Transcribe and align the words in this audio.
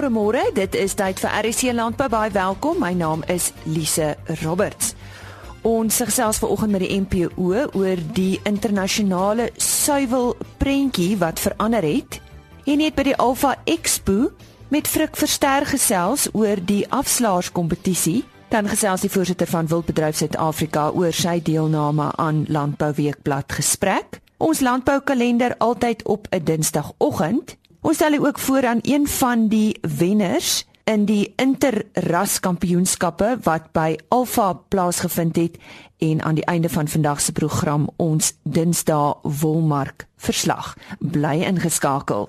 Môre 0.00 0.16
môre, 0.16 0.42
dit 0.56 0.76
is 0.80 0.94
tyd 0.96 1.18
vir 1.20 1.28
RC 1.44 1.74
Landbou. 1.76 2.06
Baie 2.08 2.30
welkom. 2.32 2.78
My 2.80 2.94
naam 2.96 3.20
is 3.28 3.50
Lise 3.68 4.14
Roberts. 4.40 4.94
Ons 5.60 5.98
gesels 6.00 6.40
vanoggend 6.40 6.72
met 6.72 6.86
die 6.86 6.96
NPO 7.02 7.66
oor 7.76 8.00
die 8.16 8.40
internasionale 8.48 9.50
suiwel 9.60 10.32
prentjie 10.56 11.18
wat 11.20 11.36
verander 11.44 11.84
het. 11.84 12.16
En 12.64 12.80
net 12.80 12.96
by 12.96 13.10
die 13.10 13.16
Alpha 13.20 13.52
Expo 13.68 14.30
met 14.72 14.88
Frik 14.88 15.20
Verster 15.20 15.68
gesels 15.68 16.30
oor 16.32 16.64
die 16.64 16.86
afslaerskompetisie. 16.88 18.22
Dan 18.48 18.72
gesels 18.72 19.04
die 19.04 19.12
voorsitter 19.12 19.52
van 19.52 19.68
Wildbedryf 19.68 20.16
Suid-Afrika 20.16 20.94
oor 20.96 21.12
sy 21.12 21.42
deelname 21.44 22.08
aan 22.16 22.46
Landbou 22.48 22.94
Weekblad 22.96 23.52
gesprek. 23.52 24.22
Ons 24.40 24.64
landboukalender 24.64 25.58
altyd 25.60 26.08
op 26.08 26.24
'n 26.32 26.40
Dinsdagoggend. 26.40 27.60
Ons 27.80 27.96
stel 27.96 28.18
ook 28.26 28.38
voor 28.38 28.66
aan 28.66 28.78
een 28.82 29.06
van 29.08 29.48
die 29.48 29.78
wenners 29.80 30.66
in 30.84 31.04
die 31.04 31.32
interras 31.36 32.40
kampioenskappe 32.40 33.38
wat 33.42 33.70
by 33.72 33.96
Alfa 34.08 34.52
plaasgevind 34.52 35.36
het 35.36 35.56
en 35.98 36.20
aan 36.22 36.36
die 36.36 36.44
einde 36.44 36.68
van 36.68 36.88
vandag 36.88 37.20
se 37.20 37.32
program 37.32 37.88
ons 37.96 38.34
Dinsdae 38.42 39.14
Wolmark 39.22 40.06
verslag. 40.16 40.76
Bly 40.98 41.40
ingeskakel. 41.48 42.28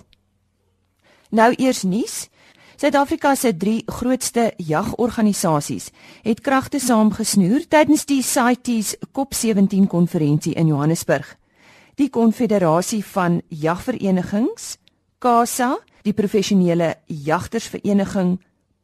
Nou 1.29 1.53
eers 1.55 1.83
nuus. 1.83 2.29
Suid-Afrika 2.75 3.35
se 3.35 3.57
drie 3.57 3.83
grootste 3.85 4.53
jagorganisasies 4.57 5.91
het 6.23 6.39
kragte 6.41 6.79
saamgesnoer 6.79 7.67
tydens 7.67 8.05
die 8.05 8.23
CITES 8.23 8.95
COP17 9.11 9.87
konferensie 9.87 10.53
in 10.53 10.67
Johannesburg. 10.67 11.35
Die 11.95 12.09
Konfederasie 12.09 13.05
van 13.05 13.41
Jagverenigings 13.47 14.77
CASA, 15.21 15.75
die 16.01 16.15
professionele 16.17 16.95
jagtersvereniging 17.05 18.39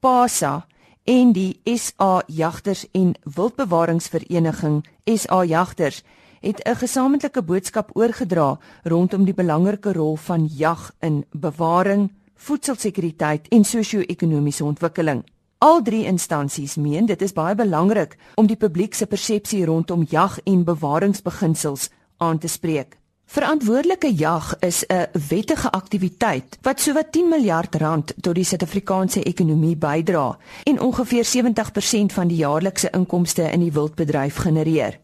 PASA 0.05 0.67
en 1.09 1.31
die 1.33 1.57
SA 1.65 2.19
Jagters 2.29 2.83
en 2.93 3.15
Wildbewaringsvereniging 3.25 4.83
SA 5.17 5.39
Jagters 5.49 6.03
het 6.41 6.61
'n 6.61 6.75
gesamentlike 6.75 7.41
boodskap 7.41 7.89
oorgedra 7.93 8.59
rondom 8.83 9.25
die 9.25 9.33
belangrike 9.33 9.93
rol 9.93 10.15
van 10.15 10.49
jag 10.53 10.91
in 10.99 11.25
bewaring, 11.31 12.11
voedselsekuriteit 12.35 13.47
en 13.47 13.63
sosio-ekonomiese 13.63 14.63
ontwikkeling. 14.63 15.23
Al 15.57 15.81
drie 15.81 16.05
instansies 16.05 16.75
meen 16.75 17.05
dit 17.05 17.21
is 17.21 17.33
baie 17.33 17.55
belangrik 17.55 18.17
om 18.35 18.47
die 18.47 18.57
publiek 18.57 18.93
se 18.93 19.05
persepsie 19.05 19.65
rondom 19.65 20.05
jag 20.09 20.39
en 20.43 20.63
bewaringsbeginsels 20.63 21.89
aan 22.17 22.37
te 22.37 22.47
spreek. 22.47 22.97
Verantwoordelike 23.27 24.15
jag 24.15 24.55
is 24.59 24.85
'n 24.87 25.05
wettige 25.29 25.71
aktiwiteit 25.71 26.57
wat 26.61 26.79
sowat 26.79 27.11
10 27.11 27.29
miljard 27.29 27.75
rand 27.75 28.13
tot 28.21 28.35
die 28.35 28.43
Suid-Afrikaanse 28.43 29.23
ekonomie 29.23 29.75
bydra 29.75 30.37
en 30.63 30.81
ongeveer 30.81 31.25
70% 31.25 32.13
van 32.13 32.27
die 32.27 32.37
jaarlikse 32.37 32.89
inkomste 32.89 33.51
in 33.51 33.59
die 33.59 33.71
wildbedryf 33.71 34.35
genereer. 34.35 34.99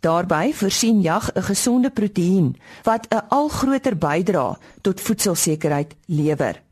Daarbey 0.00 0.52
voorsien 0.52 1.00
jag 1.00 1.30
'n 1.34 1.42
gesonde 1.42 1.90
proteïen 1.90 2.56
wat 2.82 3.06
'n 3.08 3.26
al 3.28 3.48
groter 3.48 3.96
bydra 3.98 4.58
tot 4.80 5.00
voedselsekerheid 5.00 5.94
lewer. 6.06 6.64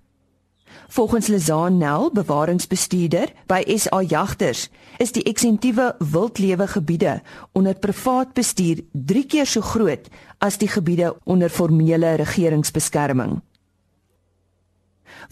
Volgens 0.89 1.27
Lizaan 1.27 1.79
Nel, 1.79 2.13
bewaringsbestuurder 2.13 3.33
by 3.47 3.63
SA 3.77 4.03
Jagters, 4.03 4.69
is 4.97 5.13
die 5.13 5.23
eksentiewe 5.23 5.95
wildlewe 5.99 6.67
gebiede 6.67 7.23
onder 7.53 7.75
privaat 7.75 8.33
bestuur 8.33 8.85
3 8.93 9.27
keer 9.27 9.47
so 9.47 9.61
groot 9.61 10.09
as 10.45 10.61
die 10.61 10.69
gebiede 10.69 11.15
onder 11.25 11.49
formele 11.49 12.15
regeringsbeskerming. 12.21 13.41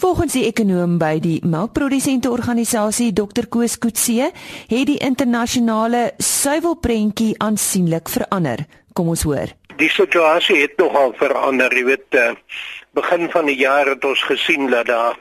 Volgens 0.01 0.33
die 0.33 0.47
ekonom 0.49 0.97
by 1.01 1.19
die 1.21 1.39
melkprodusente 1.45 2.31
organisasie 2.33 3.11
Dr 3.13 3.49
Koos 3.53 3.77
Kutse, 3.79 4.31
het 4.71 4.87
die 4.89 4.99
internasionale 5.05 6.13
suiwelprentjie 6.17 7.35
aansienlik 7.45 8.09
verander. 8.09 8.65
Kom 8.97 9.13
ons 9.13 9.25
hoor. 9.29 9.53
Die 9.81 9.91
situasie 9.93 10.63
het 10.63 10.79
nogal 10.81 11.13
verander, 11.21 11.73
jy 11.77 11.85
weet, 11.85 12.09
uh, 12.17 12.33
begin 12.97 13.29
van 13.33 13.49
die 13.49 13.59
jaar 13.61 13.89
het 13.93 14.05
ons 14.05 14.23
gesien 14.29 14.71
dat 14.73 14.89
daar 14.89 15.19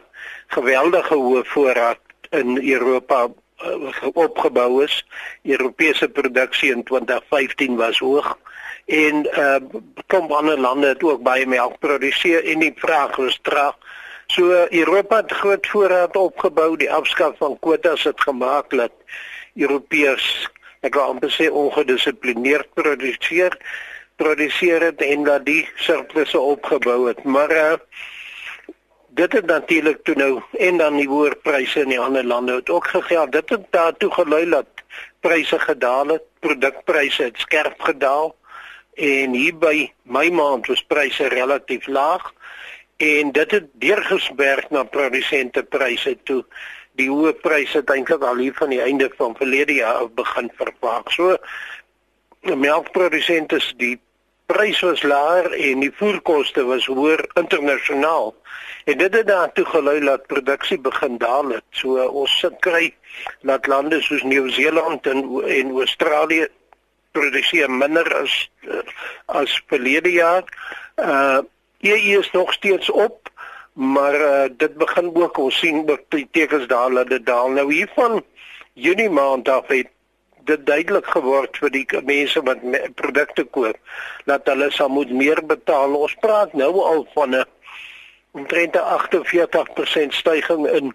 geweldige 0.56 1.16
hoë 1.16 1.44
voorraad 1.52 2.02
in 2.36 2.58
Europa 2.60 3.28
uh, 3.28 3.92
opgebou 4.14 4.84
is. 4.84 5.02
Europese 5.44 6.08
produksie 6.08 6.72
in 6.72 6.84
2015 6.88 7.76
was 7.80 8.00
hoog 8.00 8.36
en 8.86 9.26
uh 9.26 9.60
kom 10.08 10.32
ander 10.32 10.60
lande 10.60 10.88
het 10.88 11.04
ook 11.04 11.22
baie 11.24 11.48
melk 11.48 11.80
produseer 11.80 12.46
en 12.46 12.60
die 12.60 12.74
vraag 12.76 13.16
was 13.16 13.40
traag. 13.42 13.76
So 14.28 14.66
Europa 14.70 15.16
het 15.16 15.32
groot 15.32 15.68
voorraad 15.68 16.16
opgebou, 16.16 16.78
die 16.78 16.92
afskaf 16.92 17.38
van 17.38 17.60
kwotas 17.60 18.04
het 18.04 18.22
gemaak 18.22 18.70
dat 18.70 18.92
Europeërs 19.56 20.50
ek 20.82 20.96
wil 20.98 21.14
amper 21.14 21.32
sê 21.32 21.50
ongedissiplineerd 21.52 22.74
produseer 22.74 23.58
produseer 24.16 24.82
het 24.82 25.02
en 25.02 25.24
dat 25.24 25.46
die 25.46 25.70
surplusse 25.76 26.40
opgebou 26.40 27.08
het. 27.08 27.24
Maar 27.24 27.52
uh 27.52 27.74
dit 29.12 29.34
het 29.34 29.46
natuurlik 29.46 30.04
toe 30.04 30.16
nou 30.16 30.42
en 30.58 30.78
dan 30.78 30.96
die 30.96 31.08
hoër 31.08 31.36
pryse 31.44 31.82
in 31.82 31.90
die 31.92 32.00
ander 32.00 32.24
lande 32.24 32.56
het 32.56 32.70
ook 32.70 32.88
gegeld. 32.88 33.32
Dit 33.32 33.50
het 33.50 33.66
daartoe 33.70 34.12
gelei 34.12 34.50
dat 34.50 34.68
pryse 35.20 35.60
gedaal 35.60 36.08
het, 36.08 36.24
produkpryse 36.40 37.24
het 37.24 37.38
skerp 37.38 37.82
gedaal 37.82 38.36
en 39.02 39.34
hier 39.34 39.56
by 39.58 39.90
my 40.04 40.30
maand 40.30 40.68
was 40.70 40.84
pryse 40.86 41.28
relatief 41.34 41.88
laag 41.88 42.28
en 43.02 43.32
dit 43.34 43.52
het 43.52 43.70
deurgesberg 43.82 44.70
na 44.70 44.84
produsente 44.84 45.64
pryse 45.64 46.14
toe. 46.30 46.44
Die 47.00 47.10
hoë 47.10 47.34
pryse 47.42 47.80
het 47.80 47.90
eintlik 47.90 48.22
al 48.22 48.44
hier 48.44 48.54
van 48.60 48.70
die 48.70 48.82
einde 48.84 49.10
van 49.18 49.34
verlede 49.40 49.80
jaar 49.80 50.06
begin 50.14 50.52
vervaag. 50.60 51.10
So 51.16 51.38
melkprodusente 52.42 53.58
die 53.82 53.98
prys 54.52 54.84
was 54.86 55.02
laer 55.08 55.50
en 55.56 55.82
die 55.82 55.94
voerkoste 55.98 56.68
was 56.70 56.86
hoër 56.86 57.26
internasionaal. 57.42 58.36
En 58.86 58.98
dit 58.98 59.14
het 59.14 59.28
daartoe 59.28 59.66
gelei 59.66 60.00
dat 60.06 60.28
produksie 60.28 60.78
begin 60.80 61.18
daal 61.18 61.56
het. 61.58 61.66
So 61.72 62.06
ons 62.06 62.38
sit 62.40 62.58
kry 62.60 62.94
dat 63.42 63.66
lande 63.68 64.02
soos 64.02 64.24
Nieu-Seeland 64.24 65.08
en 65.08 65.26
en 65.42 65.78
Australië 65.78 66.50
produseer 67.12 67.72
minder 67.72 68.08
as 68.16 68.50
uh, 68.68 68.82
as 69.26 69.62
verlede 69.68 70.12
jaar. 70.12 70.44
Uh 70.96 71.42
EU 71.82 72.20
is 72.20 72.32
nog 72.32 72.54
steeds 72.54 72.92
op, 72.92 73.30
maar 73.74 74.16
uh, 74.16 74.44
dit 74.58 74.76
begin 74.78 75.16
ook 75.16 75.38
ons 75.38 75.58
sien 75.58 75.86
dat 75.86 76.02
die 76.10 76.28
tekens 76.32 76.68
daal 76.68 76.94
dat 76.94 77.10
dit 77.10 77.26
daal. 77.26 77.50
Nou 77.50 77.74
hiervan 77.74 78.22
Junie 78.74 79.10
maand 79.10 79.50
af 79.50 79.68
het 79.68 79.90
dit 80.46 80.66
duidelik 80.66 81.06
geword 81.06 81.58
vir 81.58 81.74
die 81.74 81.86
mense 82.06 82.42
wat 82.46 82.62
produkte 82.96 83.44
koop 83.44 83.78
dat 84.30 84.48
hulle 84.50 84.70
sal 84.72 84.90
moet 84.90 85.12
meer 85.12 85.42
betaal. 85.46 85.96
Ons 85.96 86.16
praat 86.22 86.54
nou 86.54 86.72
al 86.82 87.08
van 87.14 87.36
'n 87.36 87.46
omtrent 88.32 88.76
'n 88.76 88.86
48% 88.98 90.14
stygings 90.14 90.70
in 90.72 90.94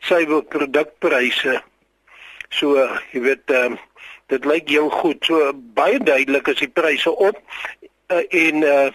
suiwer 0.00 0.42
produkpryse. 0.42 1.62
So, 2.50 2.76
jy 3.12 3.20
weet, 3.20 3.50
um, 3.50 3.78
dit 4.32 4.44
lyk 4.44 4.68
jou 4.68 4.88
goed. 4.90 5.24
So 5.24 5.52
baie 5.54 5.98
duidelik 5.98 6.48
is 6.52 6.62
die 6.62 6.72
pryse 6.72 7.10
op 7.10 7.38
uh, 8.08 8.22
en 8.24 8.62
uh, 8.62 8.90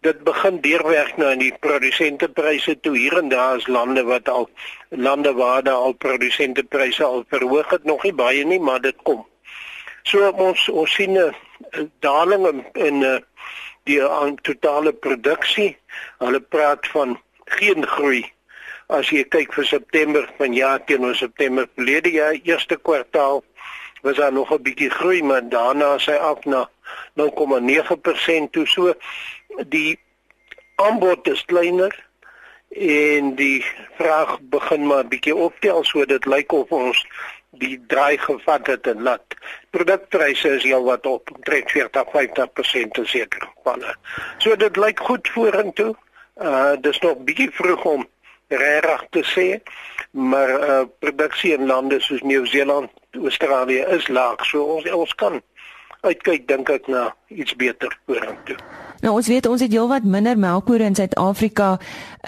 dit 0.00 0.22
begin 0.24 0.60
deurwerk 0.64 1.16
nou 1.20 1.30
in 1.34 1.42
die 1.42 1.54
produsentepryse 1.60 2.78
toe 2.80 2.96
hier 2.96 3.18
en 3.20 3.28
daar 3.28 3.58
is 3.60 3.68
lande 3.68 4.04
wat 4.08 4.28
al 4.28 4.48
lande 4.88 5.32
waar 5.36 5.62
daar 5.62 5.84
al 5.88 5.92
produsentepryse 5.92 7.04
al 7.04 7.24
verhoog 7.28 7.70
het 7.70 7.84
nog 7.84 8.02
nie 8.02 8.14
baie 8.16 8.44
nie, 8.44 8.60
maar 8.60 8.80
dit 8.80 8.96
kom. 9.02 9.26
So 10.02 10.30
ons 10.30 10.68
ons 10.68 10.94
sien 10.94 11.18
'n 11.18 11.90
daling 12.00 12.46
in, 12.46 12.64
in 12.74 13.24
die 13.84 14.00
aan 14.04 14.36
totale 14.42 14.92
produksie. 14.92 15.76
Hulle 16.18 16.40
praat 16.40 16.86
van 16.86 17.18
geen 17.44 17.86
groei 17.86 18.24
as 18.90 19.10
jy 19.14 19.22
kyk 19.30 19.52
vir 19.54 19.66
September 19.68 20.26
van 20.38 20.54
jaar 20.56 20.82
teenoor 20.86 21.14
September 21.14 21.68
verlede 21.78 22.10
jaar 22.10 22.34
eerste 22.42 22.76
kwartaal 22.76 23.42
was 24.02 24.16
daar 24.16 24.32
nog 24.32 24.50
'n 24.52 24.62
bietjie 24.62 24.90
groei 24.90 25.22
maar 25.22 25.48
daarna 25.48 25.98
sy 25.98 26.12
af 26.12 26.44
na 26.44 26.68
0,9% 27.14 28.52
toe. 28.52 28.66
So 28.66 28.94
die 29.68 29.98
aanbod 30.76 31.28
is 31.28 31.44
kleiner 31.44 32.08
en 32.68 33.34
die 33.34 33.64
vraag 33.98 34.38
begin 34.40 34.86
maar 34.86 35.08
bietjie 35.08 35.34
optel 35.34 35.84
so 35.84 36.04
dit 36.04 36.24
lyk 36.24 36.52
of 36.52 36.70
ons 36.70 37.06
die 37.50 37.80
draai 37.90 38.18
gevat 38.18 38.66
het 38.66 38.86
en 38.86 39.02
laat 39.02 39.34
produkpryse 39.74 40.48
is 40.48 40.62
heel 40.62 40.84
wat 40.84 41.06
op 41.06 41.30
omtrent 41.34 41.72
40-50% 41.74 43.02
seker 43.02 43.48
vanne 43.64 43.94
so 44.38 44.56
dit 44.56 44.76
lyk 44.76 45.00
goed 45.00 45.28
vorentoe. 45.28 45.94
Uh 46.40 46.76
dis 46.80 46.98
nog 46.98 47.18
bietjie 47.26 47.50
vroeg 47.52 47.84
om 47.84 48.06
regtig 48.48 49.02
te 49.10 49.24
sê 49.34 49.48
maar 50.10 50.50
uh 50.68 50.84
produksie 50.98 51.52
in 51.52 51.66
lande 51.66 52.00
soos 52.00 52.22
Nieu-Seeland 52.22 52.90
Australië 53.10 53.84
is 53.96 54.08
laag. 54.08 54.44
So 54.46 54.62
ons 54.76 54.90
ons 54.90 55.14
kan 55.14 55.40
uitkyk 56.00 56.46
dink 56.48 56.70
ek 56.72 56.86
na 56.88 57.10
iets 57.28 57.56
beter 57.56 57.92
vorentoe. 58.08 58.56
Nou 59.00 59.14
ons 59.16 59.28
weet 59.28 59.46
ons 59.48 59.60
het 59.60 59.72
heelwat 59.72 60.04
minder 60.04 60.38
melkbore 60.38 60.84
in 60.84 60.96
Suid-Afrika. 60.96 61.76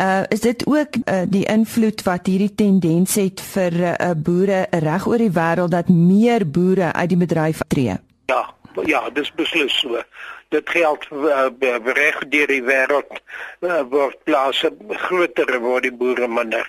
Uh 0.01 0.23
is 0.33 0.41
dit 0.41 0.65
ook 0.67 0.97
uh, 1.05 1.23
die 1.29 1.45
invloed 1.49 2.03
wat 2.09 2.27
hierdie 2.27 2.55
tendens 2.55 3.17
het 3.21 3.41
vir 3.53 3.77
uh, 3.93 4.13
boere 4.17 4.67
reg 4.85 5.07
oor 5.09 5.21
die 5.21 5.33
wêreld 5.33 5.73
dat 5.73 5.89
meer 5.93 6.47
boere 6.49 6.93
uit 6.93 7.09
die 7.13 7.21
bedryf 7.21 7.61
tree? 7.69 7.97
Ja, 8.33 8.43
ja, 8.89 9.03
dis 9.11 9.33
beslis 9.37 9.77
so. 9.81 10.01
Dit 10.49 10.69
geld 10.69 11.09
uh, 11.13 11.49
reg 11.85 12.23
deur 12.29 12.49
die 12.49 12.65
wêreld 12.65 13.21
uh, 13.61 13.83
word 13.89 14.17
plase 14.25 14.73
groter 15.09 15.61
word 15.61 15.89
die 15.89 15.97
boere 15.97 16.29
minder. 16.29 16.69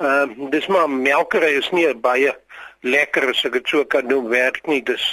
Ehm 0.00 0.36
uh, 0.36 0.50
dis 0.52 0.68
maar 0.68 0.88
melkery 0.88 1.56
is 1.60 1.68
nie 1.76 1.88
baie 1.94 2.32
lekker 2.82 3.30
as 3.30 3.44
ek 3.44 3.58
dit 3.58 3.68
so 3.68 3.84
kan 3.84 4.06
noem 4.08 4.28
werk 4.32 4.66
nie. 4.66 4.82
Dis 4.82 5.04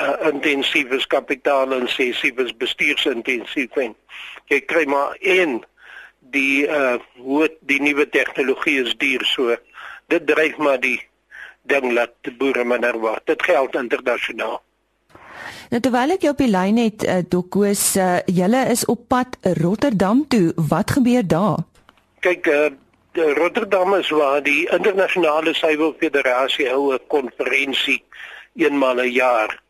uh, 0.00 0.16
intensief 0.32 0.90
is 0.90 1.06
kapitaal 1.06 1.72
intensief 1.76 2.38
is 2.38 2.56
bestuursintensief 2.56 3.76
en 3.82 3.94
jy 4.52 4.60
kry 4.68 4.84
maar 4.88 5.16
een 5.20 5.60
die 6.32 6.66
uh 6.66 6.98
hoe 7.18 7.48
die 7.68 7.80
nuwe 7.82 8.06
tegnologie 8.08 8.80
is 8.82 8.94
duur 8.98 9.24
so 9.28 9.56
dit 10.12 10.26
dryf 10.26 10.56
maar 10.58 10.80
die 10.80 10.98
ding 11.68 11.92
laat 11.92 12.14
die 12.26 12.34
boere 12.36 12.64
minder 12.64 12.98
word 12.98 13.26
dit 13.30 13.42
geld 13.48 13.76
internasionaal 13.78 14.60
Nou 15.72 15.80
terwyl 15.80 16.14
ek 16.14 16.24
jou 16.26 16.32
op 16.34 16.40
die 16.42 16.50
lyn 16.52 16.78
het 16.78 17.04
uh, 17.08 17.20
Dokkoos 17.28 17.84
uh, 17.96 18.20
julle 18.28 18.66
is 18.72 18.84
op 18.92 19.06
pad 19.08 19.38
Rotterdam 19.56 20.20
toe. 20.28 20.52
Wat 20.68 20.92
gebeur 20.98 21.24
daar? 21.26 21.62
Kyk 22.20 22.46
uh, 22.52 22.66
Rotterdam 23.14 23.94
is 23.94 24.08
waar 24.08 24.42
die 24.42 24.70
internasionale 24.70 25.52
suiwelfederasie 25.54 26.68
hou 26.68 26.94
'n 26.94 27.06
konferensie 27.06 28.04
eenmal 28.56 29.00
'n 29.00 29.12
jaar 29.12 29.60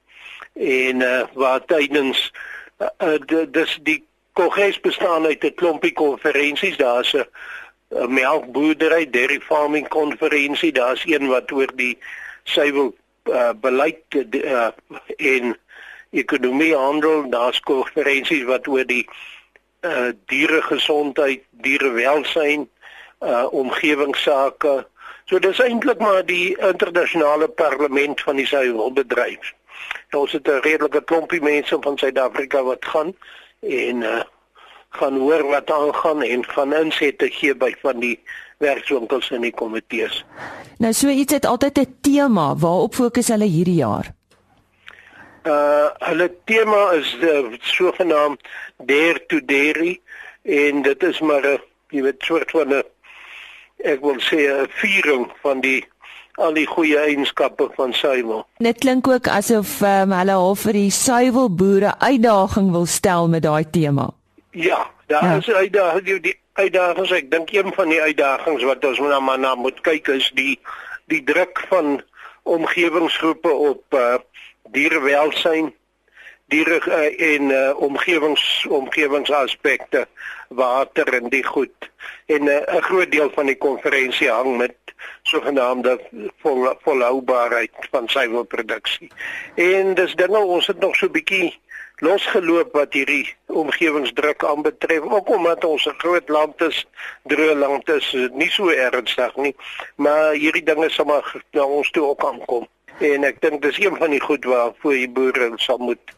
en 0.55 1.00
uh, 1.00 1.23
waar 1.35 1.65
tydens 1.65 2.33
uh, 2.79 2.89
uh, 2.99 3.47
dis 3.50 3.79
die 3.83 4.05
kongres 4.33 4.81
bestaan 4.81 5.27
uit 5.27 5.44
'n 5.44 5.55
klompie 5.55 5.93
konferensies. 5.93 6.77
Daar's 6.77 7.15
'n 7.15 7.27
melkboerdery 7.91 9.11
dairy 9.11 9.41
farming 9.41 9.89
konferensie 9.89 10.73
daar's 10.73 11.03
een 11.06 11.27
wat 11.27 11.53
oor 11.53 11.71
die 11.75 11.99
suiwel 12.44 12.94
uh, 13.25 13.50
beleid 13.61 13.99
uh, 14.15 14.69
en 15.17 15.59
ekonomie 16.11 16.77
handel. 16.77 17.31
Daar's 17.31 17.61
konferensies 17.61 18.44
wat 18.44 18.67
oor 18.69 18.87
die 18.87 19.09
uh, 19.81 20.12
dieregesondheid 20.27 21.43
dierewelsyn 21.50 22.61
uh, 22.61 22.81
omgewingsake 23.50 24.84
so 25.24 25.38
dis 25.38 25.58
eintlik 25.58 25.98
maar 25.98 26.26
die 26.26 26.56
internasionale 26.58 27.48
parlement 27.48 28.20
van 28.20 28.36
die 28.36 28.46
suiwelbedryf 28.46 29.52
Nou, 30.10 30.24
ons 30.24 30.32
het 30.32 30.48
'n 30.48 30.60
redelike 30.60 31.04
klompie 31.04 31.42
mense 31.42 31.76
van 31.80 31.98
Suid-Afrika 31.98 32.62
wat 32.62 32.84
gaan 32.84 33.16
en 33.60 33.96
uh 34.02 34.22
gaan 34.92 35.19
hoor 35.19 35.46
wat 35.46 35.70
aangaan 35.70 36.22
en 36.22 36.44
gaan 36.44 36.74
insette 36.74 37.30
gee 37.30 37.54
by 37.54 37.74
van 37.80 38.00
die 38.00 38.20
werkswinkels 38.58 39.30
en 39.30 39.40
die 39.40 39.54
komitees. 39.54 40.24
Nou 40.78 40.92
so 40.92 41.08
iets 41.08 41.32
het 41.32 41.46
altyd 41.46 41.78
'n 41.78 41.96
tema 42.00 42.56
waarop 42.56 42.94
fokus 42.94 43.28
hulle 43.28 43.44
hierdie 43.44 43.74
jaar. 43.74 44.12
Uh 45.42 45.88
hulle 45.98 46.34
tema 46.44 46.90
is 46.90 47.16
die 47.20 47.58
sogenaamd 47.60 48.40
Dare 48.76 49.26
to 49.26 49.44
Dairy 49.44 50.00
en 50.42 50.82
dit 50.82 51.02
is 51.02 51.20
maar 51.20 51.46
'n 51.46 51.60
jy 51.88 52.02
weet 52.02 52.22
soort 52.22 52.50
van 52.50 52.69
'n 52.69 52.84
ek 53.84 54.00
wil 54.00 54.20
sê 54.20 54.49
'n 54.49 54.69
viering 54.81 55.26
van 55.43 55.61
die 55.61 55.84
al 56.40 56.55
die 56.56 56.67
goeie 56.67 56.99
eienskappe 56.99 57.69
van 57.76 57.93
suiwel. 57.93 58.46
Dit 58.56 58.79
klink 58.79 59.08
ook 59.08 59.29
asof 59.29 59.81
um, 59.84 60.12
hulle 60.17 60.32
half 60.32 60.64
vir 60.67 60.73
die 60.73 60.90
suiwelboere 60.90 61.94
uitdaging 61.99 62.70
wil 62.73 62.87
stel 62.87 63.29
met 63.29 63.43
daai 63.43 63.64
tema. 63.70 64.11
Ja, 64.50 64.87
daar 65.06 65.25
ja. 65.25 65.37
is 65.37 65.50
uitdagings 65.50 66.05
die, 66.05 66.20
die 66.20 66.38
uitdagings 66.52 67.11
ek 67.11 67.31
dink 67.31 67.52
een 67.52 67.73
van 67.76 67.88
die 67.88 68.00
uitdagings 68.00 68.64
wat 68.69 68.84
ons 68.84 68.99
nou 68.99 69.20
maar 69.20 69.38
na 69.38 69.55
moet 69.55 69.81
kyk 69.81 70.08
is 70.08 70.31
die 70.34 70.58
die 71.12 71.23
druk 71.25 71.64
van 71.69 72.00
omgewingsgroepe 72.43 73.52
op 73.52 73.96
uh, 73.96 74.19
dierewelsyn 74.73 75.73
diere 76.52 76.78
uh, 76.87 77.32
en 77.32 77.50
uh, 77.50 77.62
omgewings 77.88 78.44
omgewingsaspekte 78.69 80.06
water 80.49 81.08
en 81.19 81.32
die 81.32 81.44
goed 81.44 81.90
en 82.26 82.44
'n 82.44 82.49
uh, 82.49 82.82
groot 82.88 83.10
deel 83.10 83.31
van 83.34 83.46
die 83.46 83.58
konferensie 83.58 84.31
hang 84.31 84.56
met 84.56 84.76
sogenaamde 85.22 86.00
vol, 86.43 86.69
volhoubaarheid 86.82 87.88
van 87.90 88.08
suiwelproduksie. 88.08 89.10
En 89.54 89.94
dis 89.94 90.14
dinge 90.14 90.38
ons 90.38 90.66
het 90.66 90.78
nog 90.78 90.96
so 90.96 91.08
bietjie 91.08 91.58
losgeloop 92.02 92.72
wat 92.75 92.93
hierdie 92.93 93.34
omgewingsdruk 93.46 94.44
aanbetref. 94.44 95.00
Ook 95.00 95.28
omdat 95.28 95.64
ons 95.64 95.87
'n 95.87 95.98
groot 95.98 96.28
land 96.28 96.60
is, 96.60 96.87
droë 97.22 97.55
land 97.55 97.88
is, 97.88 98.16
nie 98.32 98.50
so 98.50 98.69
ernstig 98.69 99.37
nie, 99.37 99.56
maar 99.96 100.32
hierdie 100.32 100.62
dinge 100.62 100.90
sal 100.90 101.05
maar 101.05 101.34
na 101.50 101.64
ons 101.64 101.90
toe 101.90 102.06
ook 102.06 102.25
aankom. 102.25 102.69
En 103.00 103.25
ek 103.25 103.41
dink 103.41 103.62
dis 103.62 103.79
een 103.81 103.97
van 103.97 104.11
die 104.11 104.21
goed 104.21 104.44
waarvoor 104.44 104.93
die 104.93 105.11
boere 105.11 105.53
sal 105.56 105.79
moet 105.79 106.17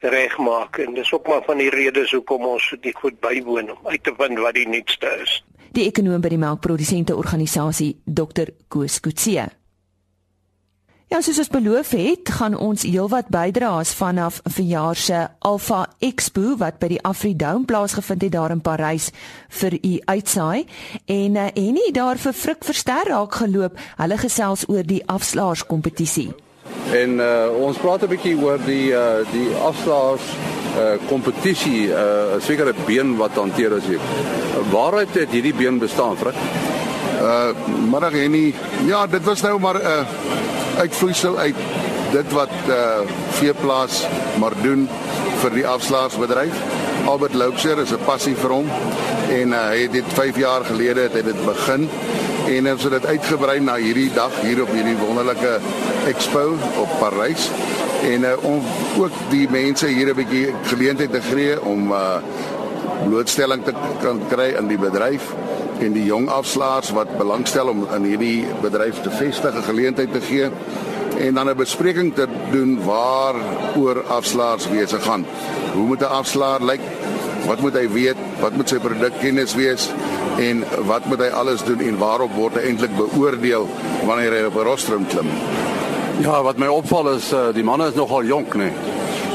regmaak 0.00 0.78
en 0.82 0.94
dis 0.94 1.12
ook 1.12 1.26
maar 1.28 1.42
van 1.46 1.58
die 1.58 1.70
redes 1.70 2.10
hoekom 2.10 2.46
ons 2.46 2.74
dit 2.80 2.96
goed 2.96 3.20
bywoon 3.20 3.70
om 3.70 3.88
uit 3.88 4.04
te 4.04 4.14
vind 4.18 4.38
wat 4.38 4.54
die 4.54 4.68
nuutste 4.68 5.10
is 5.22 5.42
die 5.72 5.86
ekonom 5.88 6.20
by 6.20 6.28
die 6.32 6.40
melkprodusente 6.40 7.16
organisasie 7.16 7.94
Dr 8.04 8.52
Koos 8.68 9.00
Kutse. 9.00 9.48
Ja, 11.12 11.18
soos 11.20 11.42
ons 11.42 11.50
beloof 11.52 11.90
het, 11.92 12.30
gaan 12.38 12.54
ons 12.56 12.86
heelwat 12.88 13.26
bydraes 13.28 13.90
vanaf 13.92 14.38
verjaar 14.48 14.96
se 14.96 15.18
Alpha 15.44 15.82
Expo 16.00 16.54
wat 16.56 16.78
by 16.80 16.88
die 16.94 17.00
Afridome 17.04 17.68
plaasgevind 17.68 18.24
het 18.24 18.32
daar 18.32 18.54
in 18.54 18.62
Parys 18.64 19.10
vir 19.58 19.76
u 19.76 19.92
uitsaai 20.08 20.64
en 21.12 21.36
uh, 21.36 21.50
en 21.52 21.76
nie 21.76 21.92
daar 21.92 22.16
vir 22.16 22.32
Frik 22.32 22.64
Verster 22.64 23.12
raak 23.12 23.36
geloop. 23.42 23.76
Hulle 24.00 24.18
gesels 24.24 24.64
oor 24.72 24.88
die 24.88 25.02
afslaers 25.04 25.66
kompetisie. 25.68 26.30
En 26.96 27.20
uh, 27.20 27.52
ons 27.60 27.76
praat 27.76 28.08
'n 28.08 28.12
bietjie 28.16 28.36
oor 28.40 28.64
die 28.64 28.96
uh, 28.96 29.20
die 29.36 29.52
afslaers 29.68 30.32
uh 30.80 30.96
kompetisie 31.12 31.92
uh 31.92 32.40
'n 32.40 32.40
sekere 32.40 32.72
been 32.86 33.18
wat 33.20 33.36
hanteer 33.36 33.76
is 33.76 33.84
hier. 33.84 34.00
Waaruit 34.72 35.12
het 35.12 35.28
hierdie 35.28 35.54
been 35.54 35.78
bestaan, 35.78 36.16
Frik? 36.16 36.71
Uh 37.20 37.52
middag 37.90 38.12
en 38.12 38.30
nie. 38.30 38.54
Ja, 38.86 39.06
dit 39.06 39.24
was 39.24 39.40
nou 39.42 39.60
maar 39.60 39.74
'n 39.74 39.86
uh, 39.86 40.78
uitvloeisel 40.78 41.38
uit 41.38 41.56
dit 42.12 42.32
wat 42.32 42.54
uh 42.68 43.00
veeplaas 43.30 44.06
maar 44.38 44.52
doen 44.62 44.88
vir 45.42 45.50
die 45.50 45.66
afslaagsbedryf. 45.66 46.54
Albert 47.04 47.34
Loubser 47.34 47.78
is 47.78 47.92
'n 47.92 48.04
passie 48.04 48.36
vir 48.36 48.50
hom 48.50 48.66
en 49.28 49.48
uh, 49.48 49.68
hy 49.68 49.78
het 49.82 49.92
dit 49.92 50.12
5 50.14 50.36
jaar 50.36 50.64
gelede 50.64 51.00
het 51.00 51.12
hy 51.12 51.22
dit 51.22 51.44
begin 51.44 51.88
en 52.46 52.70
ons 52.72 52.82
het 52.82 52.92
dit 52.92 53.06
uitgebrei 53.06 53.60
na 53.60 53.74
hierdie 53.76 54.10
dag 54.14 54.32
hier 54.42 54.62
op 54.62 54.70
hierdie 54.74 54.96
wonderlike 54.96 55.58
expo 56.06 56.56
op 56.82 56.98
Parys 56.98 57.50
en 58.02 58.26
uh, 58.26 58.34
om 58.42 58.62
ook 58.98 59.14
die 59.30 59.48
mense 59.50 59.86
hier 59.86 60.08
'n 60.10 60.16
bietjie 60.16 60.54
geleentheid 60.62 61.12
te 61.12 61.22
gee 61.22 61.60
om 61.62 61.92
uh 61.92 62.16
blootstelling 63.02 63.64
te 63.64 63.72
kan 64.02 64.20
kry 64.30 64.54
in 64.58 64.68
die 64.70 64.78
bedryf 64.78 65.32
en 65.82 65.94
die 65.96 66.04
jong 66.06 66.28
afslaers 66.30 66.90
wat 66.94 67.10
belangstel 67.18 67.68
om 67.72 67.82
in 67.96 68.04
hierdie 68.06 68.46
bedryf 68.62 69.00
te 69.02 69.10
vestig 69.10 69.54
'n 69.54 69.66
geleentheid 69.66 70.12
te 70.12 70.20
gee 70.20 70.50
en 71.18 71.34
dan 71.34 71.48
'n 71.48 71.56
bespreking 71.56 72.14
te 72.14 72.26
doen 72.50 72.78
waar 72.84 73.34
oor 73.76 74.02
afslaers 74.06 74.68
wese 74.68 75.00
gaan. 75.00 75.26
Hoe 75.74 75.86
moet 75.86 76.00
'n 76.00 76.14
afslaer 76.20 76.62
lyk? 76.62 76.80
Wat 77.46 77.60
moet 77.60 77.74
hy 77.74 77.88
weet? 77.88 78.16
Wat 78.40 78.56
moet 78.56 78.68
sy 78.68 78.78
produkkennis 78.78 79.54
wees? 79.54 79.90
En 80.38 80.64
wat 80.86 81.04
moet 81.04 81.18
hy 81.18 81.28
alles 81.28 81.64
doen 81.64 81.80
en 81.80 81.98
waarop 81.98 82.34
word 82.34 82.54
hy 82.54 82.60
eintlik 82.60 82.96
beoordeel 82.96 83.68
wanneer 84.06 84.32
hy 84.32 84.44
op 84.44 84.56
'n 84.56 84.64
rostrum 84.64 85.06
klim? 85.06 85.28
Ja, 86.20 86.42
wat 86.42 86.58
my 86.58 86.66
opval 86.66 87.08
is 87.10 87.32
uh, 87.32 87.52
die 87.52 87.64
manne 87.64 87.88
is 87.88 87.94
nogal 87.94 88.24
jonk, 88.24 88.54
nee. 88.54 88.72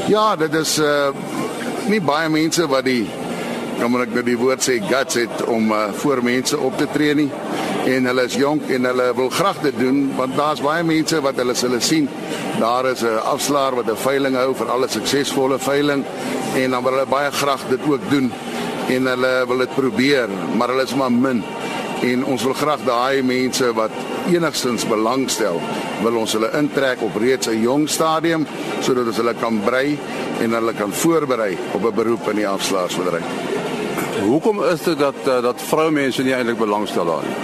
Ja, 0.06 0.36
dit 0.36 0.54
is 0.54 0.78
uh 0.78 1.08
nie 1.88 2.00
baie 2.00 2.28
mense 2.28 2.66
wat 2.68 2.84
die 2.84 3.08
kom 3.78 4.00
ek 4.02 4.10
nou 4.14 4.22
die 4.26 4.36
woord 4.38 4.64
sê 4.64 4.78
guts 4.82 5.18
het 5.20 5.42
om 5.46 5.70
uh, 5.72 5.88
voor 6.00 6.22
mense 6.26 6.58
op 6.58 6.76
te 6.78 6.86
tree 6.92 7.14
nie. 7.14 7.28
En 7.88 8.08
hulle 8.10 8.24
is 8.26 8.36
jonk 8.36 8.68
en 8.74 8.88
hulle 8.90 9.06
wil 9.16 9.30
graag 9.32 9.60
dit 9.62 9.78
doen 9.78 10.00
want 10.18 10.34
daar's 10.36 10.62
baie 10.64 10.84
mense 10.86 11.20
wat 11.24 11.38
hulle 11.38 11.54
hulle 11.54 11.80
sien. 11.80 12.08
Daar 12.58 12.90
is 12.90 13.02
'n 13.02 13.22
afslaer 13.34 13.74
wat 13.78 13.90
'n 13.90 13.96
veiling 13.96 14.36
hou 14.36 14.54
vir 14.54 14.70
alle 14.70 14.88
suksesvolle 14.88 15.58
veiling 15.58 16.04
en 16.54 16.70
dan 16.70 16.82
wil 16.82 16.92
hulle 16.92 17.06
baie 17.06 17.30
graag 17.30 17.62
dit 17.68 17.80
ook 17.86 18.10
doen. 18.10 18.32
En 18.88 19.06
hulle 19.06 19.46
wil 19.46 19.58
dit 19.58 19.74
probeer 19.74 20.28
maar 20.56 20.68
hulle 20.68 20.82
is 20.82 20.94
maar 20.94 21.12
min. 21.12 21.44
En 22.02 22.24
ons 22.24 22.42
wil 22.42 22.54
graag 22.54 22.80
daai 22.84 23.22
mense 23.22 23.72
wat 23.74 23.90
enigstens 24.30 24.86
belangstel 24.86 25.60
wil 26.02 26.16
ons 26.16 26.32
hulle 26.32 26.50
intrek 26.58 27.02
op 27.02 27.16
reeds 27.16 27.48
'n 27.48 27.62
jong 27.62 27.88
stadium 27.88 28.46
sodat 28.80 29.06
ons 29.06 29.16
hulle 29.16 29.34
kan 29.34 29.60
brei 29.64 29.98
en 30.40 30.52
hulle 30.52 30.74
kan 30.74 30.92
voorberei 30.92 31.56
op 31.72 31.84
'n 31.84 31.94
beroep 31.94 32.28
in 32.28 32.36
die 32.36 32.48
afslaersbedryf. 32.48 33.47
Hoekom 34.24 34.62
is 34.64 34.82
dit 34.82 34.98
dat 34.98 35.14
eh, 35.24 35.42
dat 35.42 35.62
vroumense 35.62 36.22
nie 36.22 36.34
eintlik 36.34 36.58
belangstel 36.58 37.04
daarin? 37.04 37.34